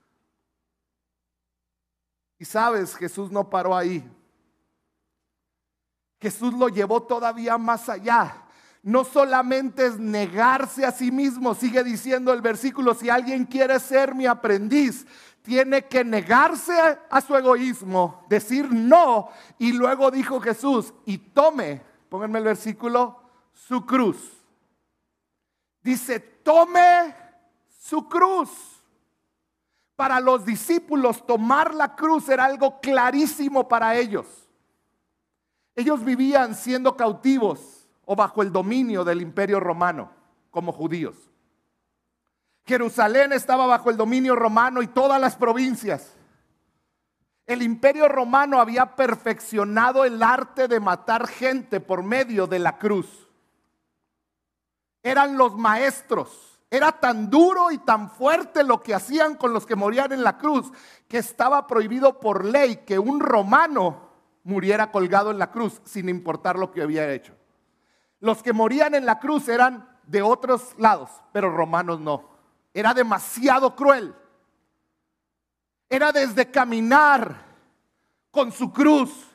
Y 2.39 2.45
sabes, 2.45 2.95
Jesús 2.95 3.29
no 3.29 3.47
paró 3.47 3.77
ahí. 3.77 4.03
Jesús 6.23 6.53
lo 6.53 6.69
llevó 6.69 7.03
todavía 7.03 7.57
más 7.57 7.89
allá. 7.89 8.33
No 8.81 9.03
solamente 9.03 9.87
es 9.87 9.99
negarse 9.99 10.85
a 10.85 10.91
sí 10.93 11.11
mismo, 11.11 11.53
sigue 11.53 11.83
diciendo 11.83 12.31
el 12.31 12.41
versículo, 12.41 12.93
si 12.93 13.09
alguien 13.09 13.43
quiere 13.43 13.77
ser 13.81 14.15
mi 14.15 14.25
aprendiz, 14.25 15.05
tiene 15.41 15.85
que 15.85 16.05
negarse 16.05 16.73
a, 17.09 17.19
su 17.19 17.35
egoísmo, 17.35 18.23
decir 18.29 18.71
no, 18.71 19.27
y 19.59 19.73
luego 19.73 20.11
dijo 20.11 20.39
Jesús, 20.39 20.93
y 21.05 21.17
tome, 21.17 21.81
pónganme 22.07 22.39
el 22.39 22.45
versículo, 22.45 23.19
su 23.51 23.85
cruz. 23.85 24.31
Dice, 25.81 26.21
tome 26.21 27.13
su 27.81 28.07
cruz. 28.07 28.49
Para 29.97 30.21
los 30.21 30.45
discípulos 30.45 31.25
tomar 31.25 31.73
la 31.73 31.95
cruz 31.95 32.29
era 32.29 32.45
algo 32.45 32.79
clarísimo 32.79 33.67
para 33.67 33.95
ellos. 33.97 34.42
Ellos 35.75 36.03
vivían 36.03 36.55
siendo 36.55 36.95
cautivos 36.95 37.87
o 38.05 38.15
bajo 38.15 38.41
el 38.41 38.51
dominio 38.51 39.03
del 39.03 39.21
imperio 39.21 39.59
romano 39.59 40.11
como 40.51 40.71
judíos. 40.71 41.15
Jerusalén 42.65 43.33
estaba 43.33 43.65
bajo 43.65 43.89
el 43.89 43.97
dominio 43.97 44.35
romano 44.35 44.81
y 44.81 44.87
todas 44.87 45.19
las 45.19 45.35
provincias. 45.35 46.15
El 47.45 47.61
imperio 47.61 48.07
romano 48.07 48.61
había 48.61 48.95
perfeccionado 48.95 50.05
el 50.05 50.23
arte 50.23 50.67
de 50.67 50.79
matar 50.79 51.27
gente 51.27 51.81
por 51.81 52.03
medio 52.03 52.47
de 52.47 52.59
la 52.59 52.77
cruz. 52.77 53.27
Eran 55.01 55.37
los 55.37 55.57
maestros. 55.57 56.61
Era 56.71 56.91
tan 56.93 57.29
duro 57.29 57.69
y 57.71 57.77
tan 57.79 58.09
fuerte 58.09 58.63
lo 58.63 58.81
que 58.81 58.95
hacían 58.95 59.35
con 59.35 59.53
los 59.53 59.65
que 59.65 59.75
morían 59.75 60.11
en 60.11 60.23
la 60.23 60.37
cruz 60.37 60.71
que 61.07 61.17
estaba 61.17 61.67
prohibido 61.67 62.19
por 62.19 62.45
ley 62.45 62.77
que 62.77 62.97
un 62.97 63.19
romano 63.19 64.12
muriera 64.43 64.91
colgado 64.91 65.31
en 65.31 65.39
la 65.39 65.51
cruz 65.51 65.81
sin 65.85 66.09
importar 66.09 66.57
lo 66.57 66.71
que 66.71 66.81
había 66.81 67.11
hecho. 67.11 67.33
Los 68.19 68.41
que 68.41 68.53
morían 68.53 68.95
en 68.95 69.05
la 69.05 69.19
cruz 69.19 69.47
eran 69.49 69.89
de 70.07 70.21
otros 70.21 70.75
lados, 70.77 71.09
pero 71.31 71.49
romanos 71.49 71.99
no. 71.99 72.29
Era 72.73 72.93
demasiado 72.93 73.75
cruel. 73.75 74.15
Era 75.89 76.11
desde 76.11 76.49
caminar 76.49 77.45
con 78.31 78.51
su 78.51 78.71
cruz. 78.71 79.29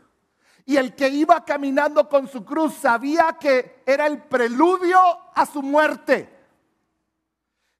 Y 0.64 0.76
el 0.76 0.94
que 0.94 1.08
iba 1.08 1.44
caminando 1.44 2.08
con 2.08 2.28
su 2.28 2.44
cruz 2.44 2.74
sabía 2.74 3.36
que 3.40 3.82
era 3.86 4.06
el 4.06 4.22
preludio 4.24 4.98
a 5.34 5.46
su 5.46 5.62
muerte. 5.62 6.37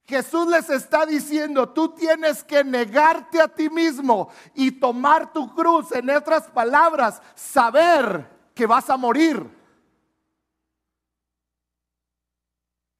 Jesús 0.09 0.47
les 0.49 0.71
está 0.71 1.05
diciendo, 1.05 1.69
tú 1.69 1.91
tienes 1.91 2.43
que 2.43 2.65
negarte 2.65 3.43
a 3.43 3.47
ti 3.47 3.69
mismo 3.69 4.31
y 4.55 4.71
tomar 4.71 5.35
tu 5.35 5.55
cruz. 5.55 5.93
En 5.93 6.09
otras 6.09 6.45
palabras, 6.45 7.21
saber 7.35 8.27
que 8.55 8.67
vas 8.67 8.89
a 8.89 8.97
morir. 8.97 9.47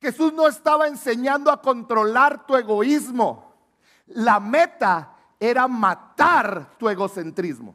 Jesús 0.03 0.35
no 0.35 0.47
estaba 0.47 0.87
enseñando 0.87 1.51
a 1.51 1.63
controlar 1.63 2.47
tu 2.47 2.55
egoísmo. 2.55 3.55
La 4.09 4.39
meta 4.39 5.17
era 5.41 5.67
matar 5.67 6.77
tu 6.77 6.91
egocentrismo. 6.91 7.75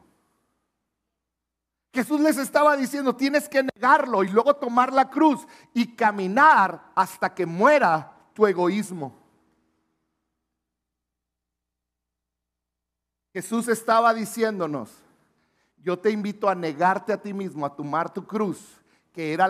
Jesús 1.92 2.20
les 2.20 2.38
estaba 2.38 2.76
diciendo, 2.76 3.16
tienes 3.16 3.48
que 3.48 3.64
negarlo 3.64 4.22
y 4.22 4.28
luego 4.28 4.54
tomar 4.54 4.92
la 4.92 5.10
cruz 5.10 5.44
y 5.72 5.96
caminar 5.96 6.92
hasta 6.94 7.34
que 7.34 7.46
muera 7.46 8.12
tu 8.32 8.46
egoísmo. 8.46 9.23
Jesús 13.34 13.66
estaba 13.66 14.14
diciéndonos, 14.14 14.92
yo 15.82 15.98
te 15.98 16.12
invito 16.12 16.48
a 16.48 16.54
negarte 16.54 17.12
a 17.12 17.20
ti 17.20 17.34
mismo, 17.34 17.66
a 17.66 17.74
tomar 17.74 18.14
tu 18.14 18.24
cruz, 18.24 18.80
que 19.12 19.32
era 19.32 19.48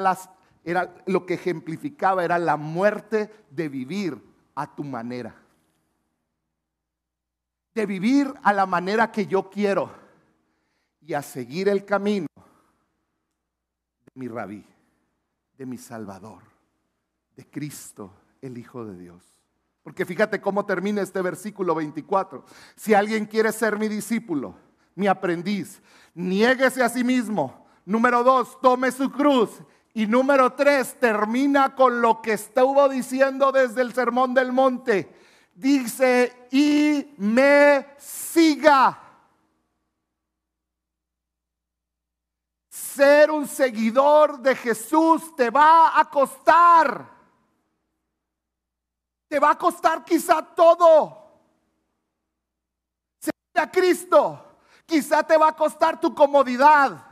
era 0.65 0.95
lo 1.05 1.27
que 1.27 1.35
ejemplificaba, 1.35 2.25
era 2.25 2.39
la 2.39 2.57
muerte 2.57 3.31
de 3.51 3.69
vivir 3.69 4.19
a 4.55 4.75
tu 4.75 4.83
manera. 4.85 5.35
De 7.75 7.85
vivir 7.85 8.33
a 8.43 8.55
la 8.55 8.65
manera 8.65 9.13
que 9.13 9.27
yo 9.27 9.51
quiero 9.51 9.93
y 11.03 11.13
a 11.13 11.21
seguir 11.21 11.69
el 11.69 11.85
camino 11.85 12.27
de 14.07 14.13
mi 14.15 14.29
rabí, 14.29 14.65
de 15.59 15.67
mi 15.67 15.77
Salvador, 15.77 16.43
de 17.37 17.45
Cristo, 17.51 18.11
el 18.41 18.57
Hijo 18.57 18.87
de 18.87 18.97
Dios. 18.97 19.34
Porque 19.85 20.07
fíjate 20.07 20.41
cómo 20.41 20.65
termina 20.65 21.03
este 21.03 21.21
versículo 21.21 21.75
24. 21.75 22.45
Si 22.75 22.95
alguien 22.95 23.27
quiere 23.27 23.53
ser 23.53 23.79
mi 23.79 23.87
discípulo, 23.87 24.57
mi 24.95 25.07
aprendiz, 25.07 25.83
niéguese 26.15 26.83
a 26.83 26.89
sí 26.89 27.05
mismo. 27.05 27.67
Número 27.85 28.25
dos, 28.25 28.59
tome 28.63 28.91
su 28.91 29.13
cruz 29.13 29.51
y 29.93 30.07
número 30.07 30.55
tres, 30.55 30.99
termina 30.99 31.75
con 31.75 32.01
lo 32.01 32.23
que 32.23 32.33
estuvo 32.33 32.89
diciendo 32.89 33.53
desde 33.53 33.83
el 33.83 33.93
Sermón 33.93 34.33
del 34.33 34.53
Monte. 34.53 35.15
Dice, 35.55 36.49
y 36.51 37.15
me 37.19 37.87
siga. 37.99 39.01
Ser 42.71 43.31
un 43.31 43.47
seguidor 43.47 44.41
de 44.41 44.57
Jesús 44.57 45.37
te 45.37 45.51
va 45.51 46.01
a 46.01 46.09
costar. 46.09 47.14
Te 49.35 49.41
va 49.41 49.51
a 49.51 49.59
costar 49.59 50.05
quizá 50.05 50.43
todo. 50.43 51.13
Seguir 53.19 53.59
a 53.59 53.69
Cristo. 53.69 54.59
Quizá 54.87 55.25
te 55.25 55.37
va 55.37 55.49
a 55.49 55.57
costar 55.57 55.99
tu 55.99 56.15
comodidad. 56.15 57.05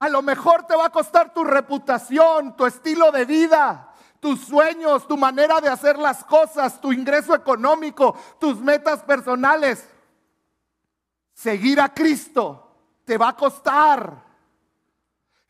A 0.00 0.08
lo 0.08 0.22
mejor 0.22 0.66
te 0.66 0.74
va 0.74 0.86
a 0.86 0.90
costar 0.90 1.32
tu 1.32 1.44
reputación, 1.44 2.56
tu 2.56 2.66
estilo 2.66 3.12
de 3.12 3.24
vida, 3.24 3.94
tus 4.18 4.40
sueños, 4.40 5.06
tu 5.06 5.16
manera 5.16 5.60
de 5.60 5.68
hacer 5.68 6.00
las 6.00 6.24
cosas, 6.24 6.80
tu 6.80 6.92
ingreso 6.92 7.32
económico, 7.32 8.16
tus 8.40 8.58
metas 8.58 9.04
personales. 9.04 9.88
Seguir 11.32 11.80
a 11.80 11.94
Cristo 11.94 12.72
te 13.04 13.16
va 13.16 13.28
a 13.28 13.36
costar. 13.36 14.33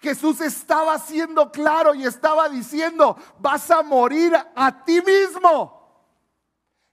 Jesús 0.05 0.43
estaba 0.43 0.99
siendo 0.99 1.51
claro 1.51 1.95
y 1.95 2.05
estaba 2.05 2.47
diciendo, 2.51 3.17
vas 3.39 3.71
a 3.71 3.83
morir 3.83 4.35
a 4.55 4.85
ti 4.85 5.01
mismo, 5.01 6.07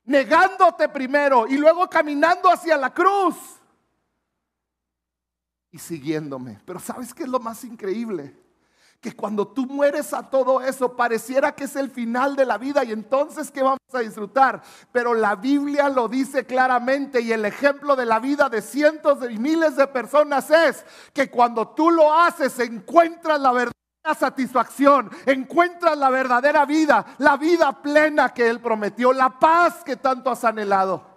negándote 0.06 0.88
primero 0.88 1.46
y 1.46 1.58
luego 1.58 1.90
caminando 1.90 2.50
hacia 2.50 2.78
la 2.78 2.94
cruz 2.94 3.36
y 5.72 5.78
siguiéndome. 5.78 6.62
Pero 6.66 6.80
¿sabes 6.80 7.14
qué 7.14 7.24
es 7.24 7.30
lo 7.30 7.40
más 7.42 7.66
increíble? 7.66 8.34
Que 9.02 9.16
cuando 9.16 9.48
tú 9.48 9.66
mueres 9.66 10.14
a 10.14 10.30
todo 10.30 10.62
eso, 10.62 10.96
pareciera 10.96 11.56
que 11.56 11.64
es 11.64 11.76
el 11.76 11.90
final 11.90 12.36
de 12.36 12.46
la 12.46 12.60
vida 12.60 12.84
y 12.84 12.92
entonces 12.92 13.50
¿qué 13.50 13.64
vamos 13.64 13.80
a 13.92 14.00
disfrutar? 14.00 14.62
Pero 14.92 15.16
la 15.16 15.36
Biblia 15.36 15.90
lo 15.90 16.08
dice 16.08 16.46
claramente 16.46 17.20
y 17.20 17.32
el 17.32 17.44
ejemplo 17.46 17.96
de 17.96 18.06
la 18.06 18.20
vida 18.20 18.48
de 18.48 18.62
cientos 18.62 19.18
y 19.28 19.40
miles 19.40 19.76
de 19.76 19.88
personas 19.88 20.52
es 20.52 20.86
que 21.14 21.32
cuando 21.32 21.70
tú 21.70 21.90
lo 21.90 22.14
haces 22.14 22.60
encuentras 22.60 23.42
la 23.42 23.52
verdadera 23.52 24.20
satisfacción, 24.20 25.10
encuentras 25.26 25.98
la 25.98 26.12
verdadera 26.12 26.64
vida, 26.68 27.04
la 27.18 27.38
vida 27.38 27.82
plena 27.82 28.30
que 28.36 28.48
Él 28.48 28.60
prometió, 28.60 29.14
la 29.14 29.40
paz 29.40 29.84
que 29.84 29.96
tanto 29.96 30.30
has 30.30 30.44
anhelado. 30.44 31.10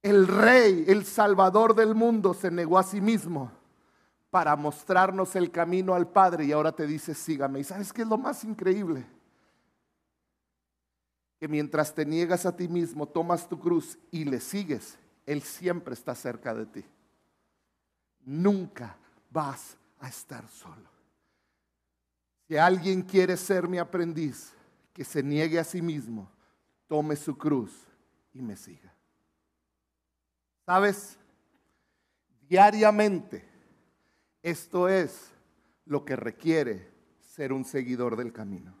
El 0.00 0.28
rey, 0.28 0.84
el 0.86 1.04
salvador 1.04 1.74
del 1.74 1.96
mundo, 1.96 2.34
se 2.34 2.52
negó 2.52 2.78
a 2.78 2.84
sí 2.84 3.00
mismo 3.00 3.57
para 4.30 4.54
mostrarnos 4.56 5.34
el 5.36 5.50
camino 5.50 5.94
al 5.94 6.08
Padre 6.08 6.44
y 6.44 6.52
ahora 6.52 6.72
te 6.72 6.86
dice, 6.86 7.14
sígame. 7.14 7.60
¿Y 7.60 7.64
sabes 7.64 7.92
qué 7.92 8.02
es 8.02 8.08
lo 8.08 8.18
más 8.18 8.44
increíble? 8.44 9.06
Que 11.38 11.48
mientras 11.48 11.94
te 11.94 12.04
niegas 12.04 12.44
a 12.44 12.54
ti 12.54 12.68
mismo, 12.68 13.06
tomas 13.06 13.48
tu 13.48 13.58
cruz 13.58 13.98
y 14.10 14.24
le 14.24 14.40
sigues, 14.40 14.98
Él 15.24 15.42
siempre 15.42 15.94
está 15.94 16.14
cerca 16.14 16.54
de 16.54 16.66
ti. 16.66 16.84
Nunca 18.24 18.96
vas 19.30 19.76
a 20.00 20.08
estar 20.08 20.46
solo. 20.48 20.90
Si 22.46 22.56
alguien 22.56 23.02
quiere 23.02 23.36
ser 23.36 23.68
mi 23.68 23.78
aprendiz, 23.78 24.52
que 24.92 25.04
se 25.04 25.22
niegue 25.22 25.58
a 25.58 25.64
sí 25.64 25.80
mismo, 25.80 26.30
tome 26.86 27.14
su 27.14 27.36
cruz 27.38 27.86
y 28.32 28.42
me 28.42 28.56
siga. 28.56 28.92
¿Sabes? 30.66 31.18
Diariamente, 32.48 33.47
esto 34.42 34.88
es 34.88 35.32
lo 35.84 36.04
que 36.04 36.16
requiere 36.16 36.90
ser 37.20 37.52
un 37.52 37.64
seguidor 37.64 38.16
del 38.16 38.32
camino. 38.32 38.74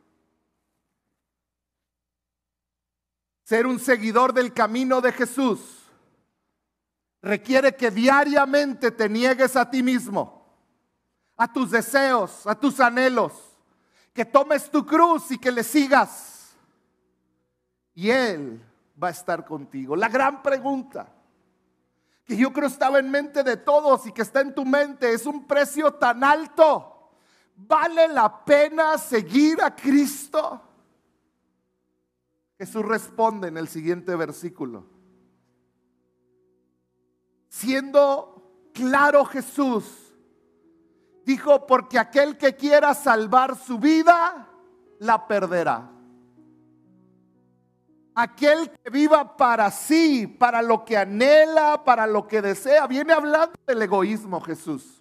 Ser 3.44 3.66
un 3.66 3.78
seguidor 3.78 4.32
del 4.32 4.52
camino 4.52 5.00
de 5.00 5.12
Jesús 5.12 5.60
requiere 7.22 7.74
que 7.74 7.90
diariamente 7.90 8.90
te 8.90 9.08
niegues 9.08 9.56
a 9.56 9.70
ti 9.70 9.82
mismo, 9.82 10.46
a 11.36 11.50
tus 11.50 11.70
deseos, 11.70 12.46
a 12.46 12.54
tus 12.54 12.78
anhelos, 12.78 13.32
que 14.12 14.24
tomes 14.24 14.70
tu 14.70 14.84
cruz 14.84 15.30
y 15.30 15.38
que 15.38 15.50
le 15.50 15.64
sigas. 15.64 16.54
Y 17.94 18.10
Él 18.10 18.62
va 19.02 19.08
a 19.08 19.12
estar 19.12 19.44
contigo. 19.44 19.96
La 19.96 20.08
gran 20.08 20.42
pregunta 20.42 21.17
que 22.28 22.36
yo 22.36 22.52
creo 22.52 22.68
estaba 22.68 22.98
en 22.98 23.10
mente 23.10 23.42
de 23.42 23.56
todos 23.56 24.06
y 24.06 24.12
que 24.12 24.20
está 24.20 24.42
en 24.42 24.54
tu 24.54 24.66
mente, 24.66 25.10
es 25.14 25.24
un 25.24 25.46
precio 25.46 25.94
tan 25.94 26.22
alto. 26.22 27.10
¿Vale 27.56 28.06
la 28.06 28.44
pena 28.44 28.98
seguir 28.98 29.62
a 29.62 29.74
Cristo? 29.74 30.60
Jesús 32.58 32.84
responde 32.84 33.48
en 33.48 33.56
el 33.56 33.66
siguiente 33.66 34.14
versículo. 34.14 34.84
Siendo 37.48 38.70
claro 38.74 39.24
Jesús, 39.24 40.14
dijo, 41.24 41.66
porque 41.66 41.98
aquel 41.98 42.36
que 42.36 42.56
quiera 42.56 42.92
salvar 42.92 43.56
su 43.56 43.78
vida, 43.78 44.50
la 44.98 45.26
perderá. 45.26 45.90
Aquel 48.20 48.68
que 48.72 48.90
viva 48.90 49.36
para 49.36 49.70
sí, 49.70 50.26
para 50.26 50.60
lo 50.60 50.84
que 50.84 50.96
anhela, 50.96 51.84
para 51.84 52.04
lo 52.04 52.26
que 52.26 52.42
desea, 52.42 52.88
viene 52.88 53.12
hablando 53.12 53.52
del 53.64 53.80
egoísmo 53.80 54.40
Jesús. 54.40 55.00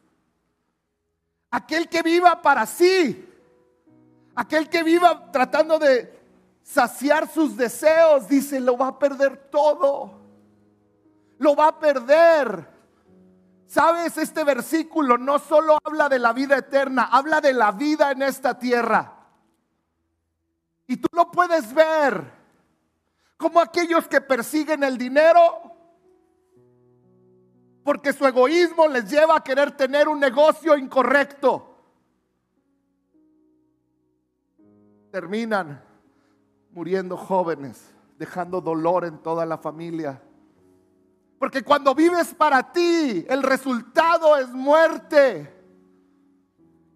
Aquel 1.50 1.90
que 1.90 2.04
viva 2.04 2.40
para 2.44 2.68
sí, 2.68 3.28
aquel 4.36 4.70
que 4.70 4.84
viva 4.84 5.32
tratando 5.32 5.80
de 5.80 6.16
saciar 6.62 7.28
sus 7.28 7.58
deseos, 7.58 8.28
dice, 8.28 8.60
lo 8.60 8.78
va 8.78 8.90
a 8.90 9.00
perder 9.00 9.50
todo. 9.50 10.12
Lo 11.40 11.56
va 11.56 11.70
a 11.70 11.80
perder. 11.80 12.70
Sabes, 13.66 14.16
este 14.20 14.44
versículo 14.44 15.18
no 15.18 15.40
solo 15.40 15.80
habla 15.84 16.08
de 16.08 16.20
la 16.20 16.34
vida 16.34 16.56
eterna, 16.56 17.10
habla 17.12 17.42
de 17.42 17.54
la 17.54 17.72
vida 17.72 18.12
en 18.12 18.22
esta 18.22 18.60
tierra. 18.60 19.12
Y 20.86 20.98
tú 20.98 21.08
lo 21.14 21.32
puedes 21.32 21.74
ver 21.74 22.37
como 23.38 23.60
aquellos 23.60 24.08
que 24.08 24.20
persiguen 24.20 24.84
el 24.84 24.98
dinero 24.98 25.68
porque 27.88 28.12
su 28.12 28.28
egoísmo 28.28 28.86
les 28.90 29.10
lleva 29.10 29.38
a 29.38 29.42
querer 29.42 29.72
tener 29.72 30.10
un 30.10 30.20
negocio 30.20 30.76
incorrecto. 30.76 31.74
Terminan 35.10 35.82
muriendo 36.72 37.16
jóvenes, 37.16 37.96
dejando 38.18 38.60
dolor 38.60 39.06
en 39.06 39.20
toda 39.20 39.46
la 39.46 39.58
familia. 39.58 40.22
Porque 41.40 41.64
cuando 41.64 41.96
vives 41.96 42.34
para 42.34 42.74
ti, 42.74 43.26
el 43.30 43.42
resultado 43.42 44.36
es 44.36 44.50
muerte. 44.50 45.50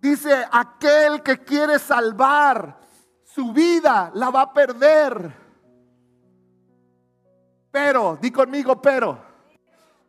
Dice, 0.02 0.46
aquel 0.52 1.24
que 1.24 1.38
quiere 1.38 1.80
salvar 1.80 2.82
su 3.24 3.54
vida 3.54 4.12
la 4.14 4.30
va 4.30 4.42
a 4.42 4.54
perder. 4.54 5.41
Pero, 7.72 8.17
di 8.22 8.32
conmigo, 8.32 8.82
pero. 8.82 9.17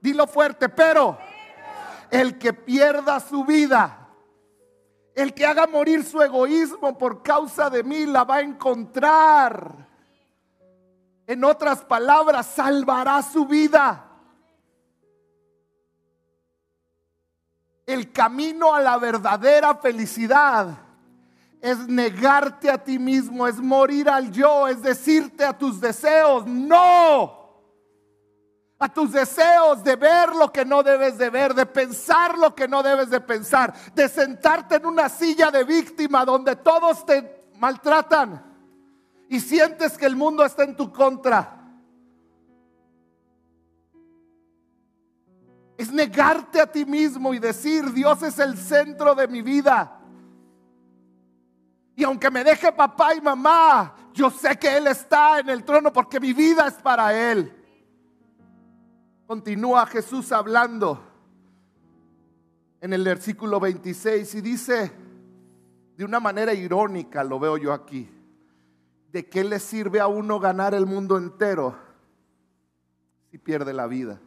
Dilo 0.01 0.27
fuerte, 0.27 0.69
pero. 0.69 1.17
El 2.11 2.39
que 2.39 2.53
pierda 2.53 3.21
su 3.21 3.45
vida, 3.45 4.09
el 5.15 5.33
que 5.33 5.47
haga 5.47 5.67
morir 5.67 6.05
su 6.05 6.21
egoísmo 6.21 6.99
por 6.99 7.23
causa 7.23 7.71
de 7.71 7.83
mí 7.83 8.05
la 8.05 8.25
va 8.25 8.37
a 8.37 8.41
encontrar. 8.43 9.89
En 11.27 11.45
otras 11.45 11.83
palabras, 11.85 12.47
salvará 12.47 13.23
su 13.23 13.47
vida. 13.47 14.09
El 17.87 18.13
camino 18.13 18.75
a 18.75 18.81
la 18.81 18.99
verdadera 18.99 19.77
felicidad 19.77 20.79
es 21.61 21.79
negarte 21.89 22.71
a 22.71 22.83
ti 22.83 22.99
mismo, 22.99 23.47
es 23.47 23.59
morir 23.59 24.09
al 24.09 24.31
yo, 24.33 24.69
es 24.69 24.83
decirte 24.83 25.45
a 25.45 25.57
tus 25.57 25.81
deseos, 25.81 26.47
no 26.47 27.42
a 28.83 28.89
tus 28.89 29.13
deseos 29.13 29.85
de 29.85 29.95
ver 29.95 30.35
lo 30.35 30.51
que 30.51 30.65
no 30.65 30.83
debes 30.83 31.17
de 31.17 31.31
ver, 31.31 31.55
de 31.55 31.67
pensar 31.67 32.37
lo 32.37 32.53
que 32.53 32.67
no 32.67 32.83
debes 32.83 33.11
de 33.11 33.21
pensar, 33.21 33.73
de 33.95 34.09
sentarte 34.09 34.75
en 34.75 34.87
una 34.87 35.09
silla 35.09 35.53
de 35.53 35.63
víctima 35.63 36.25
donde 36.25 36.57
todos 36.57 37.07
te 37.07 37.47
maltratan 37.59 38.45
y 39.29 39.39
sientes 39.39 39.97
que 39.97 40.07
el 40.07 40.17
mundo 40.17 40.45
está 40.45 40.65
en 40.65 40.75
tu 40.75 40.93
contra. 40.93 41.61
Es 45.77 45.93
negarte 45.93 46.61
a 46.61 46.67
ti 46.67 46.85
mismo 46.85 47.33
y 47.33 47.39
decir, 47.39 47.93
Dios 47.93 48.21
es 48.25 48.41
el 48.41 48.59
centro 48.59 49.15
de 49.15 49.29
mi 49.29 49.43
vida. 49.43 50.01
Y 51.95 52.03
aunque 52.03 52.33
me 52.33 52.43
deje 52.43 52.73
papá 52.73 53.15
y 53.15 53.21
mamá, 53.21 53.95
yo 54.13 54.29
sé 54.29 54.59
que 54.59 54.77
Él 54.77 54.89
está 54.89 55.39
en 55.39 55.51
el 55.51 55.63
trono 55.63 55.93
porque 55.93 56.19
mi 56.19 56.33
vida 56.33 56.67
es 56.67 56.75
para 56.75 57.15
Él. 57.15 57.62
Continúa 59.33 59.87
Jesús 59.87 60.31
hablando 60.31 61.01
en 62.83 62.93
el 62.93 63.03
versículo 63.03 63.59
26 63.59 64.35
y 64.35 64.41
dice, 64.43 64.93
de 65.97 66.05
una 66.05 66.21
manera 66.21 66.53
irónica 66.53 67.25
lo 67.25 67.39
veo 67.39 67.57
yo 67.57 67.73
aquí, 67.73 68.11
¿de 69.11 69.27
qué 69.31 69.43
le 69.43 69.59
sirve 69.59 70.01
a 70.01 70.07
uno 70.07 70.39
ganar 70.39 70.75
el 70.75 70.85
mundo 70.85 71.17
entero 71.17 71.75
si 73.31 73.39
pierde 73.39 73.73
la 73.73 73.87
vida? 73.87 74.21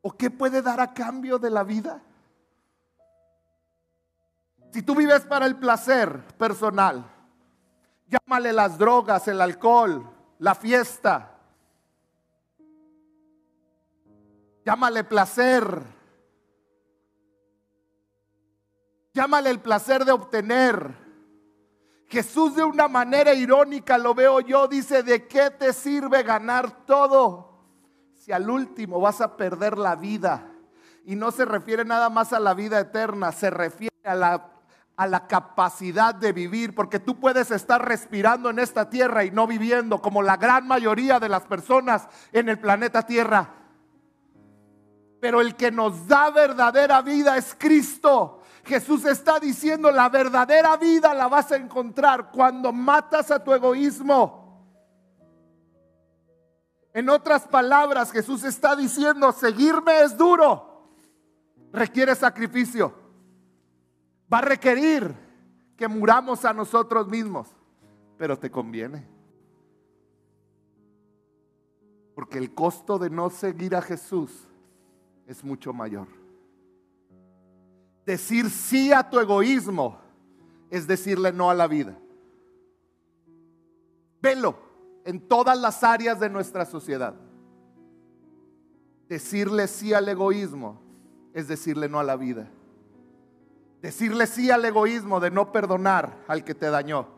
¿O 0.00 0.12
qué 0.12 0.30
puede 0.30 0.62
dar 0.62 0.80
a 0.80 0.94
cambio 0.94 1.40
de 1.40 1.50
la 1.50 1.64
vida? 1.64 2.00
Si 4.70 4.82
tú 4.82 4.94
vives 4.94 5.22
para 5.22 5.44
el 5.44 5.56
placer 5.56 6.24
personal, 6.38 7.04
llámale 8.06 8.52
las 8.52 8.78
drogas, 8.78 9.26
el 9.26 9.40
alcohol, 9.40 10.08
la 10.38 10.54
fiesta, 10.54 11.31
Llámale 14.64 15.04
placer. 15.04 15.82
Llámale 19.12 19.50
el 19.50 19.60
placer 19.60 20.04
de 20.04 20.12
obtener. 20.12 21.02
Jesús 22.08 22.54
de 22.54 22.64
una 22.64 22.88
manera 22.88 23.32
irónica, 23.32 23.96
lo 23.96 24.14
veo 24.14 24.40
yo, 24.40 24.68
dice, 24.68 25.02
¿de 25.02 25.26
qué 25.26 25.50
te 25.50 25.72
sirve 25.72 26.22
ganar 26.22 26.84
todo 26.84 27.64
si 28.12 28.32
al 28.32 28.50
último 28.50 29.00
vas 29.00 29.20
a 29.22 29.36
perder 29.36 29.78
la 29.78 29.96
vida? 29.96 30.46
Y 31.06 31.16
no 31.16 31.30
se 31.30 31.46
refiere 31.46 31.84
nada 31.84 32.10
más 32.10 32.32
a 32.32 32.38
la 32.38 32.52
vida 32.52 32.78
eterna, 32.78 33.32
se 33.32 33.48
refiere 33.48 33.96
a 34.04 34.14
la, 34.14 34.52
a 34.94 35.06
la 35.06 35.26
capacidad 35.26 36.14
de 36.14 36.32
vivir, 36.32 36.74
porque 36.74 37.00
tú 37.00 37.18
puedes 37.18 37.50
estar 37.50 37.82
respirando 37.82 38.50
en 38.50 38.58
esta 38.58 38.90
tierra 38.90 39.24
y 39.24 39.30
no 39.30 39.46
viviendo 39.46 40.00
como 40.02 40.22
la 40.22 40.36
gran 40.36 40.68
mayoría 40.68 41.18
de 41.18 41.30
las 41.30 41.44
personas 41.44 42.08
en 42.32 42.50
el 42.50 42.58
planeta 42.58 43.06
Tierra. 43.06 43.61
Pero 45.22 45.40
el 45.40 45.54
que 45.54 45.70
nos 45.70 46.08
da 46.08 46.30
verdadera 46.30 47.00
vida 47.00 47.36
es 47.36 47.54
Cristo. 47.56 48.40
Jesús 48.64 49.04
está 49.04 49.38
diciendo, 49.38 49.92
la 49.92 50.08
verdadera 50.08 50.76
vida 50.76 51.14
la 51.14 51.28
vas 51.28 51.52
a 51.52 51.56
encontrar 51.56 52.32
cuando 52.32 52.72
matas 52.72 53.30
a 53.30 53.38
tu 53.38 53.52
egoísmo. 53.52 54.66
En 56.92 57.08
otras 57.08 57.46
palabras, 57.46 58.10
Jesús 58.10 58.42
está 58.42 58.74
diciendo, 58.74 59.30
seguirme 59.30 60.00
es 60.00 60.18
duro, 60.18 60.90
requiere 61.70 62.16
sacrificio, 62.16 62.92
va 64.30 64.38
a 64.38 64.42
requerir 64.42 65.14
que 65.76 65.86
muramos 65.86 66.44
a 66.44 66.52
nosotros 66.52 67.06
mismos, 67.06 67.46
pero 68.18 68.36
te 68.36 68.50
conviene. 68.50 69.06
Porque 72.12 72.38
el 72.38 72.52
costo 72.52 72.98
de 72.98 73.08
no 73.08 73.30
seguir 73.30 73.76
a 73.76 73.82
Jesús 73.82 74.48
es 75.26 75.42
mucho 75.44 75.72
mayor. 75.72 76.08
Decir 78.04 78.50
sí 78.50 78.92
a 78.92 79.08
tu 79.08 79.20
egoísmo 79.20 79.98
es 80.70 80.86
decirle 80.86 81.32
no 81.32 81.50
a 81.50 81.54
la 81.54 81.66
vida. 81.66 81.96
Velo 84.20 84.56
en 85.04 85.20
todas 85.20 85.58
las 85.58 85.84
áreas 85.84 86.18
de 86.18 86.30
nuestra 86.30 86.64
sociedad. 86.64 87.14
Decirle 89.08 89.68
sí 89.68 89.92
al 89.92 90.08
egoísmo 90.08 90.80
es 91.34 91.48
decirle 91.48 91.88
no 91.88 92.00
a 92.00 92.04
la 92.04 92.16
vida. 92.16 92.48
Decirle 93.80 94.26
sí 94.26 94.50
al 94.50 94.64
egoísmo 94.64 95.20
de 95.20 95.30
no 95.30 95.52
perdonar 95.52 96.24
al 96.28 96.44
que 96.44 96.54
te 96.54 96.70
dañó. 96.70 97.08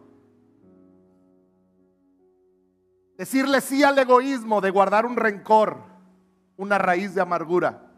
Decirle 3.17 3.61
sí 3.61 3.85
al 3.85 3.99
egoísmo 3.99 4.61
de 4.61 4.71
guardar 4.71 5.07
un 5.07 5.17
rencor, 5.17 5.79
una 6.57 6.79
raíz 6.79 7.15
de 7.15 7.21
amargura. 7.21 7.94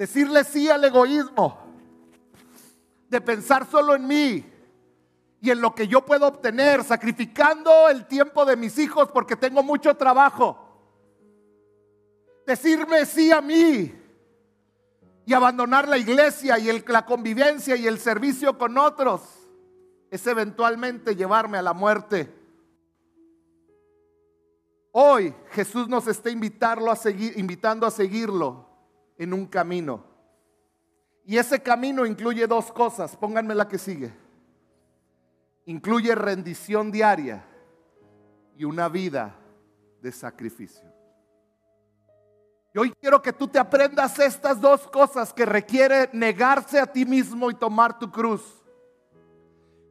Decirle 0.00 0.44
sí 0.44 0.66
al 0.70 0.82
egoísmo. 0.82 1.58
De 3.10 3.20
pensar 3.20 3.70
solo 3.70 3.94
en 3.94 4.06
mí 4.06 4.50
y 5.42 5.50
en 5.50 5.60
lo 5.60 5.74
que 5.74 5.86
yo 5.86 6.06
puedo 6.06 6.26
obtener, 6.26 6.82
sacrificando 6.82 7.86
el 7.86 8.06
tiempo 8.06 8.46
de 8.46 8.56
mis 8.56 8.78
hijos 8.78 9.10
porque 9.12 9.36
tengo 9.36 9.62
mucho 9.62 9.94
trabajo. 9.98 10.56
Decirme 12.46 13.04
sí 13.04 13.30
a 13.30 13.42
mí 13.42 13.94
y 15.26 15.34
abandonar 15.34 15.86
la 15.86 15.98
iglesia 15.98 16.58
y 16.58 16.70
la 16.80 17.04
convivencia 17.04 17.76
y 17.76 17.86
el 17.86 17.98
servicio 17.98 18.56
con 18.56 18.78
otros 18.78 19.20
es 20.10 20.26
eventualmente 20.26 21.14
llevarme 21.14 21.58
a 21.58 21.62
la 21.62 21.74
muerte. 21.74 22.34
Hoy 24.92 25.34
Jesús 25.50 25.88
nos 25.88 26.06
está 26.06 26.30
a 26.90 26.96
seguir, 26.96 27.38
invitando 27.38 27.86
a 27.86 27.90
seguirlo 27.90 28.69
en 29.20 29.34
un 29.34 29.44
camino. 29.44 30.02
Y 31.26 31.36
ese 31.36 31.60
camino 31.62 32.06
incluye 32.06 32.46
dos 32.46 32.72
cosas, 32.72 33.14
pónganme 33.14 33.54
la 33.54 33.68
que 33.68 33.76
sigue. 33.76 34.10
Incluye 35.66 36.14
rendición 36.14 36.90
diaria 36.90 37.44
y 38.56 38.64
una 38.64 38.88
vida 38.88 39.36
de 40.00 40.10
sacrificio. 40.10 40.90
Y 42.72 42.78
hoy 42.78 42.94
quiero 42.98 43.20
que 43.20 43.34
tú 43.34 43.46
te 43.46 43.58
aprendas 43.58 44.18
estas 44.18 44.58
dos 44.58 44.88
cosas 44.88 45.34
que 45.34 45.44
requiere 45.44 46.08
negarse 46.14 46.80
a 46.80 46.90
ti 46.90 47.04
mismo 47.04 47.50
y 47.50 47.54
tomar 47.54 47.98
tu 47.98 48.10
cruz. 48.10 48.42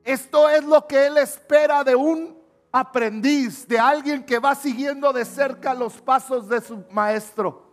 Esto 0.03 0.49
es 0.49 0.65
lo 0.65 0.87
que 0.87 1.05
Él 1.05 1.19
espera 1.19 1.83
de 1.83 1.95
un 1.95 2.35
aprendiz, 2.71 3.67
de 3.67 3.77
alguien 3.77 4.25
que 4.25 4.39
va 4.39 4.55
siguiendo 4.55 5.13
de 5.13 5.23
cerca 5.23 5.75
los 5.75 6.01
pasos 6.01 6.49
de 6.49 6.61
su 6.61 6.83
maestro. 6.89 7.68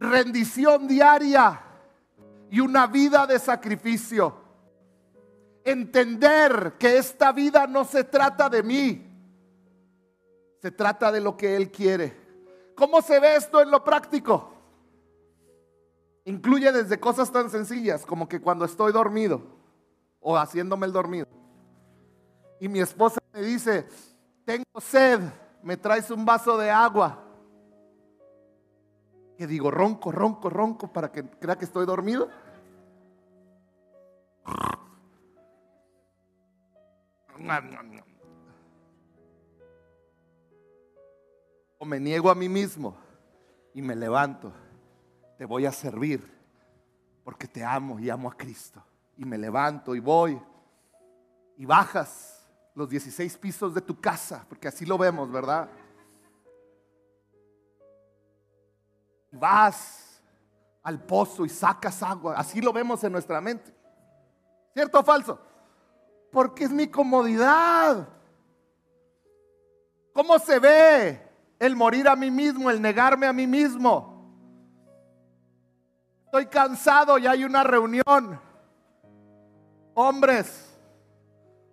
Rendición 0.00 0.86
diaria 0.86 1.60
y 2.50 2.60
una 2.60 2.86
vida 2.86 3.26
de 3.26 3.38
sacrificio. 3.38 4.34
Entender 5.64 6.74
que 6.78 6.98
esta 6.98 7.32
vida 7.32 7.66
no 7.66 7.84
se 7.84 8.04
trata 8.04 8.48
de 8.48 8.62
mí, 8.62 9.10
se 10.60 10.70
trata 10.70 11.10
de 11.10 11.20
lo 11.20 11.36
que 11.36 11.56
Él 11.56 11.70
quiere. 11.70 12.14
¿Cómo 12.74 13.00
se 13.00 13.20
ve 13.20 13.36
esto 13.36 13.62
en 13.62 13.70
lo 13.70 13.82
práctico? 13.82 14.52
Incluye 16.24 16.72
desde 16.72 17.00
cosas 17.00 17.30
tan 17.30 17.50
sencillas 17.50 18.04
como 18.04 18.28
que 18.28 18.40
cuando 18.40 18.64
estoy 18.64 18.92
dormido 18.92 19.42
o 20.20 20.36
haciéndome 20.36 20.86
el 20.86 20.92
dormido 20.92 21.26
y 22.60 22.68
mi 22.68 22.80
esposa 22.80 23.20
me 23.32 23.42
dice, 23.42 23.86
tengo 24.44 24.80
sed, 24.80 25.20
me 25.62 25.76
traes 25.76 26.10
un 26.10 26.24
vaso 26.24 26.56
de 26.56 26.70
agua. 26.70 27.23
Que 29.36 29.46
digo, 29.46 29.70
ronco, 29.70 30.12
ronco, 30.12 30.48
ronco 30.48 30.92
para 30.92 31.10
que 31.10 31.24
crea 31.24 31.56
que 31.56 31.64
estoy 31.64 31.86
dormido. 31.86 32.28
O 41.78 41.84
me 41.84 42.00
niego 42.00 42.30
a 42.30 42.34
mí 42.34 42.48
mismo 42.48 42.96
y 43.74 43.82
me 43.82 43.96
levanto. 43.96 44.52
Te 45.36 45.44
voy 45.44 45.66
a 45.66 45.72
servir 45.72 46.22
porque 47.24 47.48
te 47.48 47.64
amo 47.64 47.98
y 47.98 48.08
amo 48.08 48.30
a 48.30 48.36
Cristo. 48.36 48.82
Y 49.16 49.24
me 49.24 49.36
levanto 49.36 49.94
y 49.94 50.00
voy 50.00 50.40
y 51.56 51.66
bajas 51.66 52.46
los 52.74 52.88
16 52.88 53.36
pisos 53.38 53.74
de 53.74 53.80
tu 53.80 54.00
casa, 54.00 54.44
porque 54.48 54.68
así 54.68 54.84
lo 54.84 54.98
vemos, 54.98 55.30
¿verdad? 55.30 55.68
Vas 59.34 60.22
al 60.82 61.00
pozo 61.00 61.44
y 61.44 61.48
sacas 61.48 62.02
agua, 62.02 62.34
así 62.36 62.60
lo 62.60 62.72
vemos 62.72 63.02
en 63.04 63.12
nuestra 63.12 63.40
mente. 63.40 63.74
¿Cierto 64.72 65.00
o 65.00 65.04
falso? 65.04 65.38
Porque 66.30 66.64
es 66.64 66.70
mi 66.70 66.88
comodidad. 66.88 68.08
¿Cómo 70.12 70.38
se 70.38 70.58
ve 70.58 71.20
el 71.58 71.74
morir 71.74 72.08
a 72.08 72.16
mí 72.16 72.30
mismo, 72.30 72.70
el 72.70 72.80
negarme 72.80 73.26
a 73.26 73.32
mí 73.32 73.46
mismo? 73.46 74.14
Estoy 76.26 76.46
cansado 76.46 77.16
y 77.18 77.26
hay 77.26 77.44
una 77.44 77.62
reunión. 77.62 78.40
Hombres, 79.94 80.76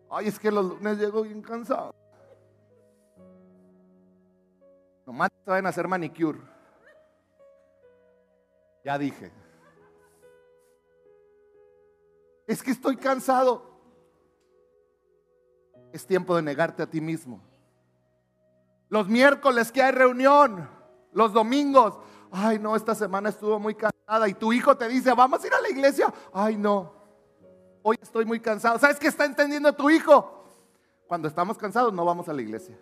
ay, 0.09 0.27
es 0.27 0.39
que 0.39 0.51
los 0.51 0.65
lunes 0.65 0.97
llego 0.99 1.23
bien 1.23 1.41
cansado. 1.41 1.93
Nomás 5.05 5.31
te 5.43 5.51
van 5.51 5.65
a 5.65 5.69
hacer 5.69 5.87
manicure. 5.87 6.50
Ya 8.83 8.97
dije. 8.97 9.31
Es 12.47 12.61
que 12.63 12.71
estoy 12.71 12.97
cansado 12.97 13.71
es 15.91 16.05
tiempo 16.05 16.35
de 16.35 16.41
negarte 16.41 16.83
a 16.83 16.89
ti 16.89 17.01
mismo. 17.01 17.41
Los 18.89 19.07
miércoles 19.07 19.71
que 19.71 19.81
hay 19.81 19.91
reunión, 19.91 20.69
los 21.13 21.33
domingos, 21.33 21.97
ay 22.31 22.59
no, 22.59 22.75
esta 22.75 22.95
semana 22.95 23.29
estuvo 23.29 23.59
muy 23.59 23.75
cansada 23.75 24.27
y 24.27 24.33
tu 24.33 24.53
hijo 24.53 24.75
te 24.77 24.87
dice, 24.87 25.13
vamos 25.13 25.43
a 25.43 25.47
ir 25.47 25.53
a 25.53 25.61
la 25.61 25.69
iglesia, 25.69 26.13
ay 26.33 26.57
no, 26.57 26.93
hoy 27.83 27.97
estoy 28.01 28.25
muy 28.25 28.39
cansado. 28.39 28.79
¿Sabes 28.79 28.99
qué 28.99 29.07
está 29.07 29.25
entendiendo 29.25 29.73
tu 29.73 29.89
hijo? 29.89 30.45
Cuando 31.07 31.27
estamos 31.27 31.57
cansados 31.57 31.93
no 31.93 32.05
vamos 32.05 32.27
a 32.29 32.33
la 32.33 32.41
iglesia. 32.41 32.77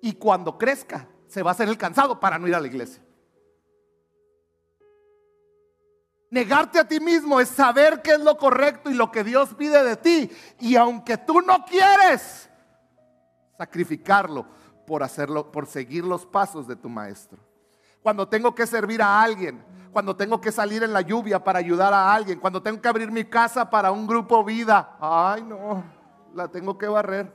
Y 0.00 0.14
cuando 0.14 0.58
crezca, 0.58 1.08
se 1.28 1.42
va 1.42 1.50
a 1.50 1.54
hacer 1.54 1.68
el 1.68 1.78
cansado 1.78 2.18
para 2.18 2.38
no 2.38 2.48
ir 2.48 2.54
a 2.54 2.60
la 2.60 2.66
iglesia. 2.66 3.02
Negarte 6.32 6.80
a 6.80 6.88
ti 6.88 6.98
mismo 6.98 7.38
es 7.40 7.50
saber 7.50 8.00
qué 8.00 8.12
es 8.12 8.20
lo 8.20 8.38
correcto 8.38 8.88
y 8.88 8.94
lo 8.94 9.12
que 9.12 9.22
Dios 9.22 9.52
pide 9.52 9.84
de 9.84 9.96
ti. 9.96 10.30
Y 10.60 10.76
aunque 10.76 11.18
tú 11.18 11.42
no 11.42 11.62
quieres, 11.66 12.48
sacrificarlo 13.58 14.46
por 14.86 15.02
hacerlo, 15.02 15.52
por 15.52 15.66
seguir 15.66 16.04
los 16.04 16.24
pasos 16.24 16.66
de 16.66 16.74
tu 16.74 16.88
maestro. 16.88 17.38
Cuando 18.02 18.26
tengo 18.26 18.54
que 18.54 18.66
servir 18.66 19.02
a 19.02 19.20
alguien, 19.20 19.62
cuando 19.92 20.16
tengo 20.16 20.40
que 20.40 20.50
salir 20.50 20.82
en 20.82 20.94
la 20.94 21.02
lluvia 21.02 21.44
para 21.44 21.58
ayudar 21.58 21.92
a 21.92 22.14
alguien, 22.14 22.40
cuando 22.40 22.62
tengo 22.62 22.80
que 22.80 22.88
abrir 22.88 23.12
mi 23.12 23.26
casa 23.26 23.68
para 23.68 23.92
un 23.92 24.06
grupo 24.06 24.42
vida, 24.42 24.96
ay 25.00 25.42
no, 25.42 25.84
la 26.32 26.48
tengo 26.48 26.78
que 26.78 26.88
barrer. 26.88 27.30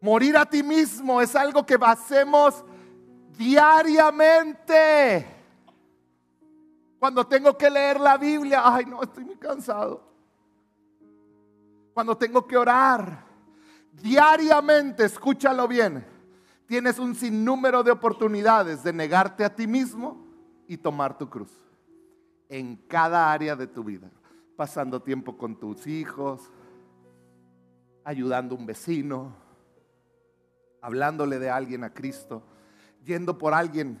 Morir 0.00 0.38
a 0.38 0.46
ti 0.46 0.62
mismo 0.62 1.20
es 1.20 1.36
algo 1.36 1.66
que 1.66 1.76
hacemos 1.78 2.64
diariamente. 3.36 5.35
Cuando 6.98 7.26
tengo 7.26 7.56
que 7.56 7.68
leer 7.68 8.00
la 8.00 8.16
Biblia, 8.16 8.62
ay 8.64 8.86
no, 8.86 9.02
estoy 9.02 9.24
muy 9.24 9.36
cansado. 9.36 10.02
Cuando 11.92 12.16
tengo 12.16 12.46
que 12.46 12.56
orar, 12.56 13.24
diariamente, 13.92 15.04
escúchalo 15.04 15.66
bien, 15.66 16.06
tienes 16.66 16.98
un 16.98 17.14
sinnúmero 17.14 17.82
de 17.82 17.90
oportunidades 17.90 18.82
de 18.82 18.92
negarte 18.92 19.44
a 19.44 19.54
ti 19.54 19.66
mismo 19.66 20.26
y 20.66 20.76
tomar 20.76 21.16
tu 21.16 21.28
cruz. 21.28 21.50
En 22.48 22.76
cada 22.76 23.32
área 23.32 23.56
de 23.56 23.66
tu 23.66 23.82
vida. 23.82 24.10
Pasando 24.56 25.02
tiempo 25.02 25.36
con 25.36 25.58
tus 25.58 25.86
hijos, 25.86 26.50
ayudando 28.04 28.54
a 28.54 28.58
un 28.58 28.66
vecino, 28.66 29.34
hablándole 30.80 31.38
de 31.38 31.50
alguien 31.50 31.82
a 31.84 31.92
Cristo, 31.92 32.42
yendo 33.04 33.36
por 33.36 33.52
alguien 33.52 34.00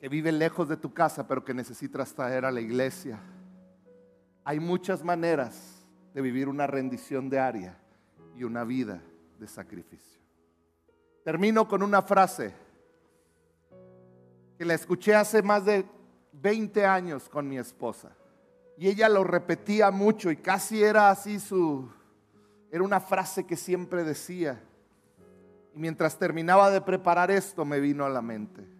que 0.00 0.08
vive 0.08 0.30
lejos 0.30 0.68
de 0.68 0.76
tu 0.76 0.92
casa, 0.92 1.26
pero 1.26 1.44
que 1.44 1.54
necesitas 1.54 2.14
traer 2.14 2.44
a 2.44 2.50
la 2.50 2.60
iglesia. 2.60 3.18
Hay 4.44 4.60
muchas 4.60 5.02
maneras 5.02 5.84
de 6.14 6.22
vivir 6.22 6.48
una 6.48 6.66
rendición 6.66 7.28
diaria 7.28 7.76
y 8.36 8.44
una 8.44 8.64
vida 8.64 9.02
de 9.38 9.48
sacrificio. 9.48 10.20
Termino 11.24 11.66
con 11.66 11.82
una 11.82 12.02
frase 12.02 12.54
que 14.56 14.64
la 14.64 14.74
escuché 14.74 15.14
hace 15.14 15.42
más 15.42 15.64
de 15.64 15.84
20 16.32 16.86
años 16.86 17.28
con 17.28 17.48
mi 17.48 17.58
esposa. 17.58 18.10
Y 18.76 18.88
ella 18.88 19.08
lo 19.08 19.24
repetía 19.24 19.90
mucho 19.90 20.30
y 20.30 20.36
casi 20.36 20.82
era 20.82 21.10
así 21.10 21.40
su... 21.40 21.90
Era 22.70 22.84
una 22.84 23.00
frase 23.00 23.44
que 23.44 23.56
siempre 23.56 24.04
decía. 24.04 24.62
Y 25.74 25.78
mientras 25.78 26.18
terminaba 26.18 26.70
de 26.70 26.80
preparar 26.80 27.30
esto 27.30 27.64
me 27.64 27.80
vino 27.80 28.04
a 28.04 28.10
la 28.10 28.22
mente 28.22 28.77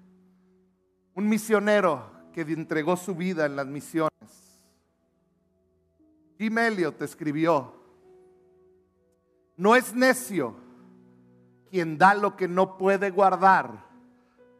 un 1.18 1.28
misionero 1.28 2.08
que 2.32 2.42
entregó 2.42 2.96
su 2.96 3.12
vida 3.12 3.44
en 3.44 3.56
las 3.56 3.66
misiones. 3.66 4.12
Jim 6.38 6.56
Elliot 6.56 7.02
escribió, 7.02 7.74
no 9.56 9.74
es 9.74 9.92
necio 9.92 10.54
quien 11.68 11.98
da 11.98 12.14
lo 12.14 12.36
que 12.36 12.46
no 12.46 12.78
puede 12.78 13.10
guardar 13.10 13.84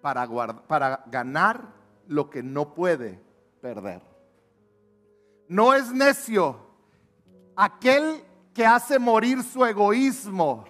para, 0.01 0.27
para 0.67 1.05
ganar 1.07 1.63
lo 2.09 2.29
que 2.29 2.43
no 2.43 2.75
puede 2.75 3.23
perder. 3.61 4.03
No 5.47 5.75
es 5.75 5.93
necio 5.93 6.59
aquel 7.55 8.25
que 8.53 8.67
hace 8.67 8.99
morir 8.99 9.45
su 9.45 9.65
egoísmo 9.65 10.65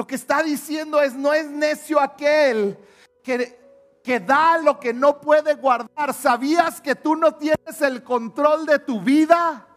Lo 0.00 0.06
que 0.06 0.14
está 0.14 0.42
diciendo 0.42 0.98
es, 1.02 1.12
no 1.12 1.34
es 1.34 1.50
necio 1.50 2.00
aquel 2.00 2.78
que, 3.22 4.00
que 4.02 4.18
da 4.18 4.56
lo 4.56 4.80
que 4.80 4.94
no 4.94 5.20
puede 5.20 5.56
guardar. 5.56 6.14
¿Sabías 6.14 6.80
que 6.80 6.94
tú 6.94 7.16
no 7.16 7.34
tienes 7.34 7.82
el 7.82 8.02
control 8.02 8.64
de 8.64 8.78
tu 8.78 9.02
vida? 9.02 9.68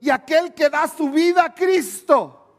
Y 0.00 0.08
aquel 0.08 0.54
que 0.54 0.70
da 0.70 0.88
su 0.88 1.10
vida 1.10 1.44
a 1.44 1.54
Cristo. 1.54 2.56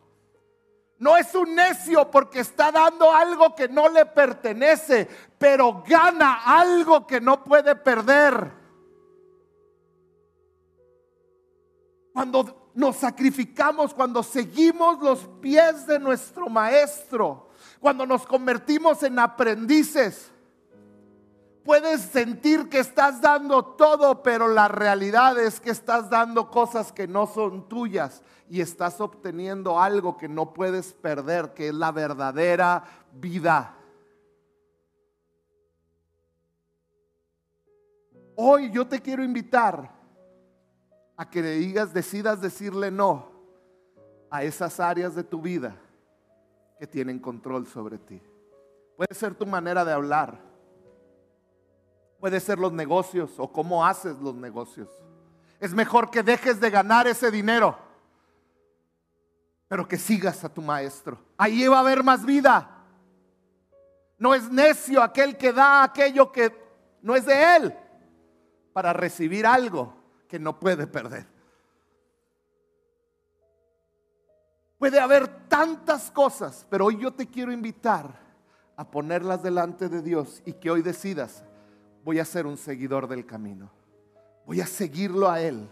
No 0.99 1.17
es 1.17 1.33
un 1.33 1.55
necio 1.55 2.11
porque 2.11 2.41
está 2.41 2.71
dando 2.71 3.11
algo 3.11 3.55
que 3.55 3.67
no 3.67 3.89
le 3.89 4.05
pertenece, 4.05 5.07
pero 5.39 5.83
gana 5.87 6.43
algo 6.45 7.07
que 7.07 7.19
no 7.19 7.43
puede 7.43 7.75
perder. 7.75 8.51
Cuando 12.13 12.60
nos 12.73 12.97
sacrificamos, 12.97 13.93
cuando 13.93 14.23
seguimos 14.23 14.99
los 14.99 15.27
pies 15.41 15.85
de 15.87 15.99
nuestro 15.99 16.49
Maestro, 16.49 17.49
cuando 17.79 18.05
nos 18.05 18.25
convertimos 18.25 19.03
en 19.03 19.19
aprendices, 19.19 20.31
Puedes 21.63 22.01
sentir 22.01 22.69
que 22.69 22.79
estás 22.79 23.21
dando 23.21 23.63
todo, 23.63 24.23
pero 24.23 24.47
la 24.47 24.67
realidad 24.67 25.39
es 25.39 25.59
que 25.59 25.69
estás 25.69 26.09
dando 26.09 26.49
cosas 26.49 26.91
que 26.91 27.07
no 27.07 27.27
son 27.27 27.69
tuyas 27.69 28.23
y 28.49 28.61
estás 28.61 28.99
obteniendo 28.99 29.79
algo 29.79 30.17
que 30.17 30.27
no 30.27 30.53
puedes 30.53 30.93
perder, 30.93 31.53
que 31.53 31.67
es 31.67 31.73
la 31.73 31.91
verdadera 31.91 32.83
vida. 33.13 33.75
Hoy 38.35 38.71
yo 38.71 38.87
te 38.87 38.99
quiero 38.99 39.23
invitar 39.23 40.00
a 41.21 41.29
que 41.29 41.41
le 41.41 41.51
digas, 41.51 41.93
decidas 41.93 42.41
decirle 42.41 42.89
no 42.89 43.29
a 44.29 44.43
esas 44.43 44.79
áreas 44.79 45.13
de 45.13 45.23
tu 45.23 45.41
vida 45.41 45.75
que 46.79 46.87
tienen 46.87 47.19
control 47.19 47.67
sobre 47.67 47.97
ti. 47.97 48.21
Puede 48.97 49.13
ser 49.13 49.35
tu 49.35 49.45
manera 49.45 49.85
de 49.85 49.91
hablar 49.91 50.51
Puede 52.21 52.39
ser 52.39 52.59
los 52.59 52.71
negocios 52.71 53.31
o 53.39 53.51
cómo 53.51 53.83
haces 53.83 54.15
los 54.19 54.35
negocios. 54.35 54.87
Es 55.59 55.73
mejor 55.73 56.11
que 56.11 56.21
dejes 56.21 56.59
de 56.59 56.69
ganar 56.69 57.07
ese 57.07 57.31
dinero, 57.31 57.75
pero 59.67 59.87
que 59.87 59.97
sigas 59.97 60.43
a 60.43 60.49
tu 60.53 60.61
maestro. 60.61 61.17
Ahí 61.35 61.67
va 61.67 61.77
a 61.77 61.79
haber 61.79 62.03
más 62.03 62.23
vida. 62.23 62.69
No 64.19 64.35
es 64.35 64.51
necio 64.51 65.01
aquel 65.01 65.35
que 65.35 65.51
da 65.51 65.81
aquello 65.81 66.31
que 66.31 66.55
no 67.01 67.15
es 67.15 67.25
de 67.25 67.55
él 67.55 67.75
para 68.71 68.93
recibir 68.93 69.47
algo 69.47 70.00
que 70.31 70.39
no 70.39 70.57
puede 70.57 70.87
perder. 70.87 71.25
Puede 74.77 74.97
haber 74.97 75.27
tantas 75.49 76.09
cosas, 76.09 76.65
pero 76.69 76.85
hoy 76.85 76.99
yo 76.99 77.11
te 77.11 77.27
quiero 77.27 77.51
invitar 77.51 78.17
a 78.77 78.89
ponerlas 78.89 79.43
delante 79.43 79.89
de 79.89 80.01
Dios 80.01 80.41
y 80.45 80.53
que 80.53 80.71
hoy 80.71 80.81
decidas 80.81 81.43
voy 82.05 82.19
a 82.19 82.23
ser 82.23 82.47
un 82.47 82.55
seguidor 82.55 83.09
del 83.09 83.25
camino. 83.25 83.69
Voy 84.45 84.61
a 84.61 84.67
seguirlo 84.67 85.29
a 85.29 85.41
Él. 85.41 85.69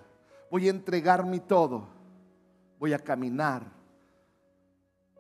Voy 0.52 0.68
a 0.68 0.72
entregar 0.72 1.26
mi 1.26 1.40
todo. 1.40 1.88
Voy 2.80 2.92
a 2.92 3.00
caminar 3.00 3.64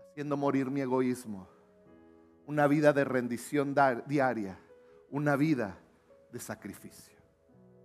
haciendo 0.09 0.35
morir 0.35 0.69
mi 0.69 0.81
egoísmo. 0.81 1.47
Una 2.45 2.67
vida 2.67 2.91
de 2.91 3.05
rendición 3.05 3.73
diaria. 4.05 4.59
Una 5.09 5.37
vida 5.37 5.77
de 6.29 6.39
sacrificio. 6.39 7.18